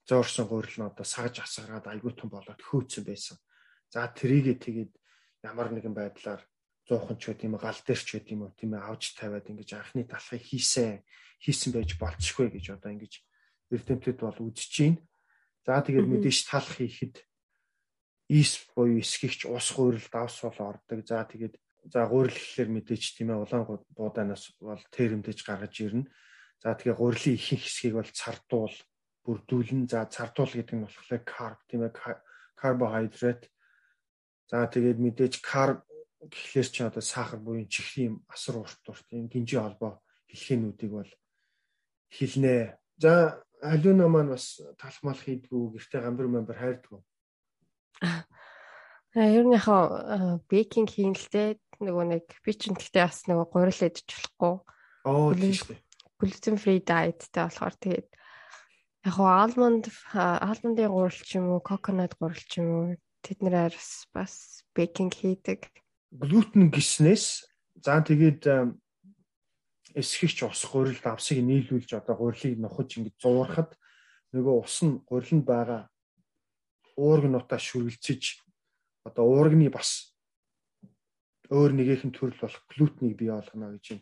зөөрсөн 0.08 0.45
гурил 0.45 0.75
нь 0.77 0.89
одоо 0.89 1.06
сагж 1.06 1.41
асгараад 1.41 1.89
айгүй 1.89 2.13
том 2.13 2.30
болоод 2.30 2.62
хөөцсөн 2.62 3.03
байсан. 3.03 3.38
За 3.89 4.06
трийгээ 4.08 4.58
тэгээд 4.62 4.91
ямар 5.43 5.73
нэгэн 5.73 5.95
байдлаар 5.97 6.41
зуухан 6.88 7.19
ч 7.19 7.36
гэдэм 7.36 7.60
гал 7.60 7.80
дээр 7.84 8.02
ч 8.02 8.10
гэдэм 8.15 8.47
үү 8.47 8.52
тийм 8.56 8.71
ээ 8.80 8.88
авч 8.88 9.19
тавиад 9.19 9.52
ингэж 9.52 9.69
анхны 9.76 10.08
талхыг 10.08 10.39
хийсэн 10.39 11.04
хийсэн 11.43 11.71
байж 11.76 12.00
болцсохгүй 12.00 12.47
гэж 12.56 12.65
одоо 12.80 12.95
ингэж 12.95 13.13
эрдэмтэд 13.71 14.17
бол 14.23 14.39
үзэж 14.39 14.73
байна. 14.80 15.04
За 15.67 15.84
тэгээд 15.84 16.08
мэдээж 16.08 16.47
талх 16.47 16.80
хийхэд 16.80 17.28
ис 18.32 18.52
буюу 18.71 19.04
эсгэгч 19.04 19.52
ус 19.52 19.67
гуйрал 19.76 20.08
давс 20.12 20.39
бол 20.47 20.60
ордог. 20.71 21.00
За 21.04 21.28
тэгээд 21.28 21.60
за 21.91 22.08
гуйрал 22.08 22.32
гэхэлэр 22.32 22.69
мэдээч 22.71 23.04
тийм 23.19 23.36
ээ 23.36 23.43
улаан 23.43 23.63
бууданаас 23.95 24.56
бол 24.63 24.84
тэрэмдэж 24.91 25.43
гаргаж 25.43 25.76
ирнэ. 25.84 26.08
За 26.63 26.76
тэгээ 26.76 26.95
гурилын 26.95 27.36
ихэнх 27.36 27.63
хэсгийг 27.63 27.93
бол 28.00 28.12
цардуул 28.12 28.76
бүрдүүлнэ. 29.28 29.91
За 29.91 30.08
цардуул 30.08 30.52
гэдэг 30.56 30.76
нь 30.76 30.86
болохоор 30.88 31.23
карб 31.23 31.60
тийм 31.67 31.84
ээ 31.88 31.93
карбохайдрат. 32.56 33.52
За 34.47 34.67
тэгээд 34.67 35.00
мэдээж 35.04 35.43
карб 35.43 35.87
гэхлээр 36.21 36.67
чи 36.73 36.82
одоо 36.84 37.01
сахар 37.01 37.39
буюу 37.39 37.69
чихрийн 37.69 38.25
асар 38.27 38.58
урт 38.63 38.82
урт 38.89 39.08
энэ 39.13 39.30
гинжи 39.30 39.58
холбоо 39.62 40.01
хэлхэнүүдийг 40.32 40.91
бол 40.91 41.12
хилнэ. 42.10 42.77
За 42.97 43.43
алюна 43.62 44.08
маань 44.10 44.34
бас 44.34 44.62
талхмал 44.82 45.17
хийдгүү 45.17 45.77
гэртээ 45.77 46.01
гамбар 46.01 46.27
мамбар 46.27 46.58
хайрдгүү. 46.58 47.01
А 49.17 49.21
ер 49.21 49.45
нь 49.45 49.58
яхаа 49.58 50.41
бейкинг 50.49 50.93
хийн 50.93 51.17
л 51.17 51.27
те 51.34 51.58
нөгөө 51.82 52.06
нэг 52.06 52.25
би 52.45 52.51
ч 52.53 52.69
гэхдээ 52.69 53.06
бас 53.06 53.25
нөгөө 53.30 53.47
гурил 53.49 53.86
идэж 53.86 54.06
болохгүй. 54.06 54.53
Оо 55.10 55.34
тийм 55.34 55.53
шүү 55.53 55.69
дээ. 55.73 55.82
Gluten 56.17 56.58
free 56.58 56.82
dietтэй 56.82 57.45
болохоор 57.45 57.75
тэгээд 57.77 58.10
яг 59.06 59.13
хаа 59.13 59.45
алмонд 59.45 59.86
алмондын 60.13 60.93
гурил 60.93 61.21
ч 61.21 61.38
юм 61.38 61.53
уу, 61.53 61.62
coconut 61.62 62.13
гурил 62.17 62.45
ч 62.45 62.62
юм 62.62 62.69
уу 62.73 62.86
тэд 63.25 63.41
нэр 63.41 63.73
бас 64.13 64.34
бейкинг 64.73 65.13
хийдэг. 65.17 65.65
Глютен 66.12 66.72
гиснээс 66.72 67.43
за 67.84 68.00
тэгээд 68.02 68.48
эсхэгч 69.98 70.48
ус 70.48 70.62
гурил 70.72 71.00
давсыг 71.04 71.43
нийлүүлж 71.43 71.91
одоо 72.00 72.15
гурилыг 72.15 72.56
нухаж 72.60 72.96
ингэж 72.96 73.15
зуурахад 73.20 73.76
нөгөө 74.32 74.56
ус 74.63 74.78
нь 74.86 75.02
гурилд 75.10 75.43
байгаа 75.43 75.82
уургнуудаа 76.96 77.60
шүргэлцэж 77.60 78.22
одоо 79.08 79.26
уургны 79.26 79.70
бас 79.74 80.15
өөр 81.50 81.72
нэгэн 81.76 82.12
төрөл 82.12 82.39
болох 82.39 82.63
глютенийг 82.72 83.15
бий 83.17 83.32
болгоно 83.32 83.76
гэж 83.76 83.86
юм. 83.96 84.02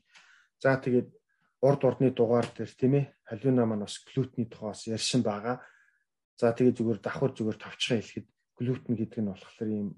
За 0.62 0.78
тэгээд 0.82 1.10
урд 1.62 1.82
урдны 1.86 2.10
дугаар 2.10 2.48
дээр 2.50 2.72
тийм 2.74 2.94
ээ 3.00 3.06
халиуна 3.30 3.66
маань 3.66 3.86
бас 3.86 4.02
глютений 4.02 4.50
тухайс 4.50 4.88
ярьсан 4.90 5.22
байгаа. 5.22 5.62
За 6.40 6.54
тэгээд 6.54 6.78
зүгээр 6.82 7.00
давхар 7.06 7.32
зүгээр 7.38 7.58
товчхон 7.62 8.02
хэлэхэд 8.02 8.28
глютен 8.58 8.94
гэдэг 8.98 9.20
нь 9.22 9.30
болохоор 9.30 9.70
ийм 9.70 9.90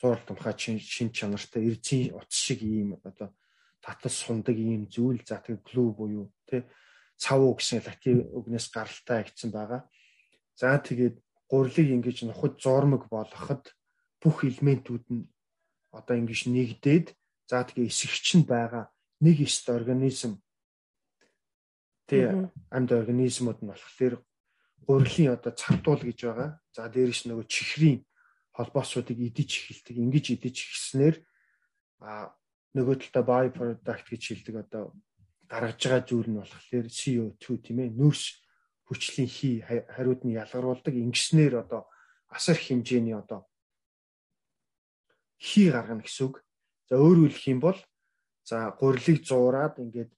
зурал 0.00 0.22
тумхай 0.26 0.54
шин 0.56 1.10
чанартай 1.12 1.62
эрзийн 1.68 2.14
утас 2.14 2.36
шиг 2.36 2.60
ийм 2.62 3.00
одоо 3.04 3.32
татас 3.80 4.14
сундаг 4.24 4.56
ийм 4.56 4.88
зүйл 4.88 5.22
за 5.24 5.40
тэгээд 5.40 5.62
глүү 5.68 5.88
буюу 5.96 6.26
тий 6.48 6.62
цав 7.16 7.40
гэсэн 7.56 7.80
латин 7.86 8.18
үгнээс 8.36 8.66
гаралтай 8.74 9.24
гэсэн 9.24 9.50
байгаа. 9.50 9.88
За 10.60 10.76
тэгээд 10.76 11.16
гурилыг 11.48 11.88
ингэж 11.96 12.28
нухад 12.28 12.60
зурмаг 12.60 13.08
болгоход 13.08 13.72
бүх 14.20 14.44
элементүүд 14.44 15.04
нь 15.14 15.28
одоо 15.92 16.14
ингэж 16.20 16.40
нэгдээд 16.52 17.06
за 17.48 17.64
тэгээ 17.64 17.88
эсэгч 17.88 18.26
нь 18.36 18.44
байгаа 18.44 18.92
нэг 19.24 19.36
эст 19.46 19.64
организм 19.70 20.42
тэ 22.08 22.50
амьд 22.74 22.90
организмууд 22.92 23.64
нь 23.64 23.70
болохоор 23.70 24.14
гурилын 24.84 25.34
одоо 25.36 25.52
цартуул 25.56 26.02
гэж 26.04 26.18
байгаа. 26.26 26.50
За 26.76 26.84
дээрээс 26.92 27.24
нөгөө 27.26 27.46
чихрийн 27.48 28.04
холбоосуудыг 28.56 29.18
идэж 29.20 29.50
эхэлдэг. 29.60 29.96
Ингэж 30.00 30.26
идэж 30.40 30.56
эхэлснээр 30.64 31.16
а 32.00 32.32
нөгөө 32.72 32.96
талдаа 33.12 33.24
by 33.28 33.46
product 33.52 34.06
гэж 34.08 34.22
хэлдэг 34.32 34.56
одоо 34.64 34.96
гаргаж 35.48 35.80
байгаа 35.80 36.02
зүйл 36.08 36.28
нь 36.32 36.40
болохоор 36.40 36.86
CO2 36.88 37.44
тийм 37.60 37.78
ээ 37.84 37.90
нөөц 37.92 38.22
хүчлийн 38.88 39.28
хий 39.28 39.54
хариуд 39.64 40.24
нь 40.24 40.36
ялгаруулдаг 40.40 40.94
ингэснээр 40.96 41.54
одоо 41.62 41.88
асар 42.32 42.56
хэмжээний 42.56 43.16
одоо 43.16 43.44
хий 45.36 45.68
гаргана 45.70 46.02
гэсэн 46.02 46.24
үг. 46.26 46.44
За 46.88 46.96
өөрөөр 46.96 47.32
хэлэх 47.32 47.52
юм 47.52 47.60
бол 47.60 47.78
за 48.46 48.70
гурилыг 48.78 49.26
зуураад 49.26 49.78
ингээд 49.84 50.10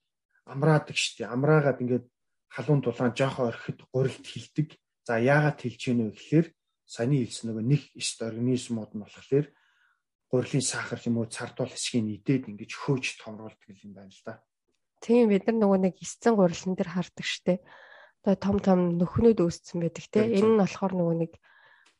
амраадаг 0.45 0.95
штеп. 0.95 1.27
Амраагаад 1.27 1.81
ингээд 1.81 2.05
халуун 2.49 2.81
дулаан 2.81 3.13
жоохон 3.17 3.49
орхид 3.51 3.79
гурилд 3.93 4.25
хилдэг. 4.25 4.77
За 5.03 5.17
яагаад 5.17 5.57
хэлж 5.61 5.81
гэнэ 5.81 6.03
вэ 6.09 6.13
гэхээр 6.13 6.47
саяны 6.89 7.21
хэлсэн 7.21 7.53
нөгөө 7.53 7.65
нэг 7.69 7.81
эст 7.93 8.17
организмууд 8.25 8.91
нь 8.97 9.03
болохоор 9.05 9.47
гурилын 10.33 10.65
сахар 10.65 10.99
юм 11.05 11.21
уу 11.21 11.29
цардуул 11.29 11.69
хэсгийг 11.69 12.05
нийдээд 12.05 12.49
ингэж 12.49 12.71
хөөж 12.73 13.05
томруулдаг 13.21 13.77
юм 13.85 13.93
байна 13.93 14.09
л 14.09 14.23
да. 14.25 14.41
Тийм 15.05 15.29
бид 15.29 15.45
нар 15.45 15.57
нөгөө 15.61 15.79
нэг 15.85 15.95
эсцэн 16.01 16.33
гурилан 16.33 16.73
дээр 16.73 16.89
хардаг 16.97 17.25
штэ. 17.25 17.61
Одоо 18.25 18.35
том 18.35 18.57
том 18.59 18.79
нөхнөд 18.97 19.37
үүсцэн 19.37 19.77
байдаг 19.85 20.05
те. 20.09 20.25
Энэ 20.25 20.57
нь 20.57 20.61
болохоор 20.61 20.93
нөгөө 20.97 21.15
нэг 21.23 21.31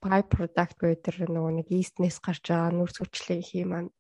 by 0.02 0.22
product 0.26 0.78
гэдэг 0.82 1.30
нөгөө 1.30 1.54
нэг 1.64 1.68
eastнess 1.70 2.18
гарч 2.20 2.50
байгаа 2.50 2.74
нүүрс 2.76 2.98
хүчлийн 3.00 3.44
хий 3.46 3.64
маань 3.64 3.94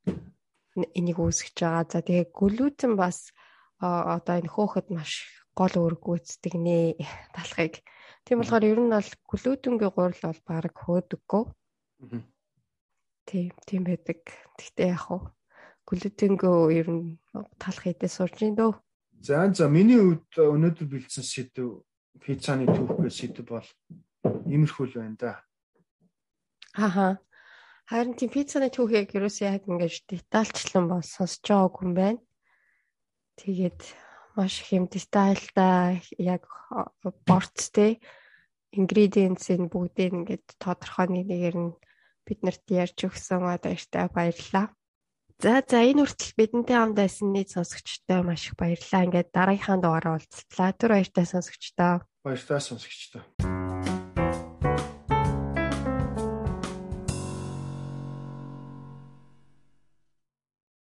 энийг 0.97 1.17
үүсгэж 1.21 1.56
байгаа. 1.63 1.86
За 1.88 1.99
тэгээ 2.04 2.34
глютен 2.34 2.99
бас 2.99 3.32
одоо 3.80 4.36
энэ 4.36 4.52
хөөхөд 4.52 4.88
маш 4.91 5.28
гол 5.56 5.73
үүрэг 5.75 6.02
гүйцэтгэг 6.04 6.56
нэ 6.60 6.78
талхыг. 7.36 7.84
Тийм 8.25 8.39
болохоор 8.39 8.63
ер 8.65 8.79
нь 8.79 8.93
бол 8.93 9.10
глютенгийн 9.29 9.93
гурил 9.95 10.23
бол 10.23 10.41
баг 10.47 10.75
хөөдөггүй. 10.75 11.43
Тийм, 13.29 13.51
тийм 13.67 13.82
байдаг. 13.86 14.21
Гэхдээ 14.58 14.89
яг 14.93 15.03
хуу 15.05 15.21
глютенгөө 15.89 16.58
ер 16.77 16.88
нь 16.89 17.17
талах 17.58 17.84
хэдээ 17.86 18.10
сурж 18.10 18.38
ин 18.45 18.53
дөө. 18.53 18.77
За 19.25 19.49
за 19.49 19.65
миний 19.67 19.97
хувьд 19.97 20.29
өнөөдөр 20.38 20.86
бэлдсэн 20.86 21.25
сэдв 21.25 21.82
пиццаны 22.21 22.69
түүхгээ 22.69 23.10
сэдв 23.10 23.45
бол 23.49 23.67
иймэрхүү 24.45 24.86
л 24.86 24.97
байна 25.01 25.17
да. 25.17 25.34
Аха. 26.77 27.17
Харин 27.89 28.13
тийм 28.13 28.29
пиццаны 28.29 28.69
түүхийг 28.69 29.17
ерөөсөө 29.17 29.49
яг 29.49 29.65
ингэж 29.65 30.05
детальчлан 30.05 30.86
бол 30.93 31.01
сонсож 31.01 31.41
байгаагүй 31.41 31.84
юм 31.89 31.93
байна. 31.97 32.21
Тэгээд 33.41 33.82
маш 34.39 34.63
их 34.63 34.71
юм 34.71 34.88
детальтай 34.88 35.99
яг 36.15 36.47
борцтэй 37.28 37.99
ингредиентсийн 38.71 39.67
бүгдийг 39.67 40.15
ингээд 40.15 40.47
тодорхой 40.63 41.12
нэгээр 41.12 41.58
нь 41.60 41.75
биднэрт 42.23 42.63
ярьж 42.71 42.99
өгсөн 43.04 43.43
баяртай 43.43 44.08
баярлалаа. 44.15 44.71
За 45.43 45.63
за 45.63 45.84
энэ 45.84 46.04
хүртэл 46.08 46.38
бидэнтэй 46.39 46.78
хамт 46.80 46.95
байсан 46.95 47.36
нийт 47.36 47.52
сонсогчтой 47.52 48.23
маш 48.23 48.47
их 48.47 48.56
баярлалаа. 48.56 49.06
Ингээд 49.08 49.30
дараагийнхаа 49.36 49.78
дугаараа 49.80 50.13
уулзлаа. 50.19 50.71
Түр 50.75 50.91
баяртай 50.95 51.25
сонсогчдоо. 51.28 51.93
Баяртай 52.23 52.60
сонсогчдоо. 52.60 53.23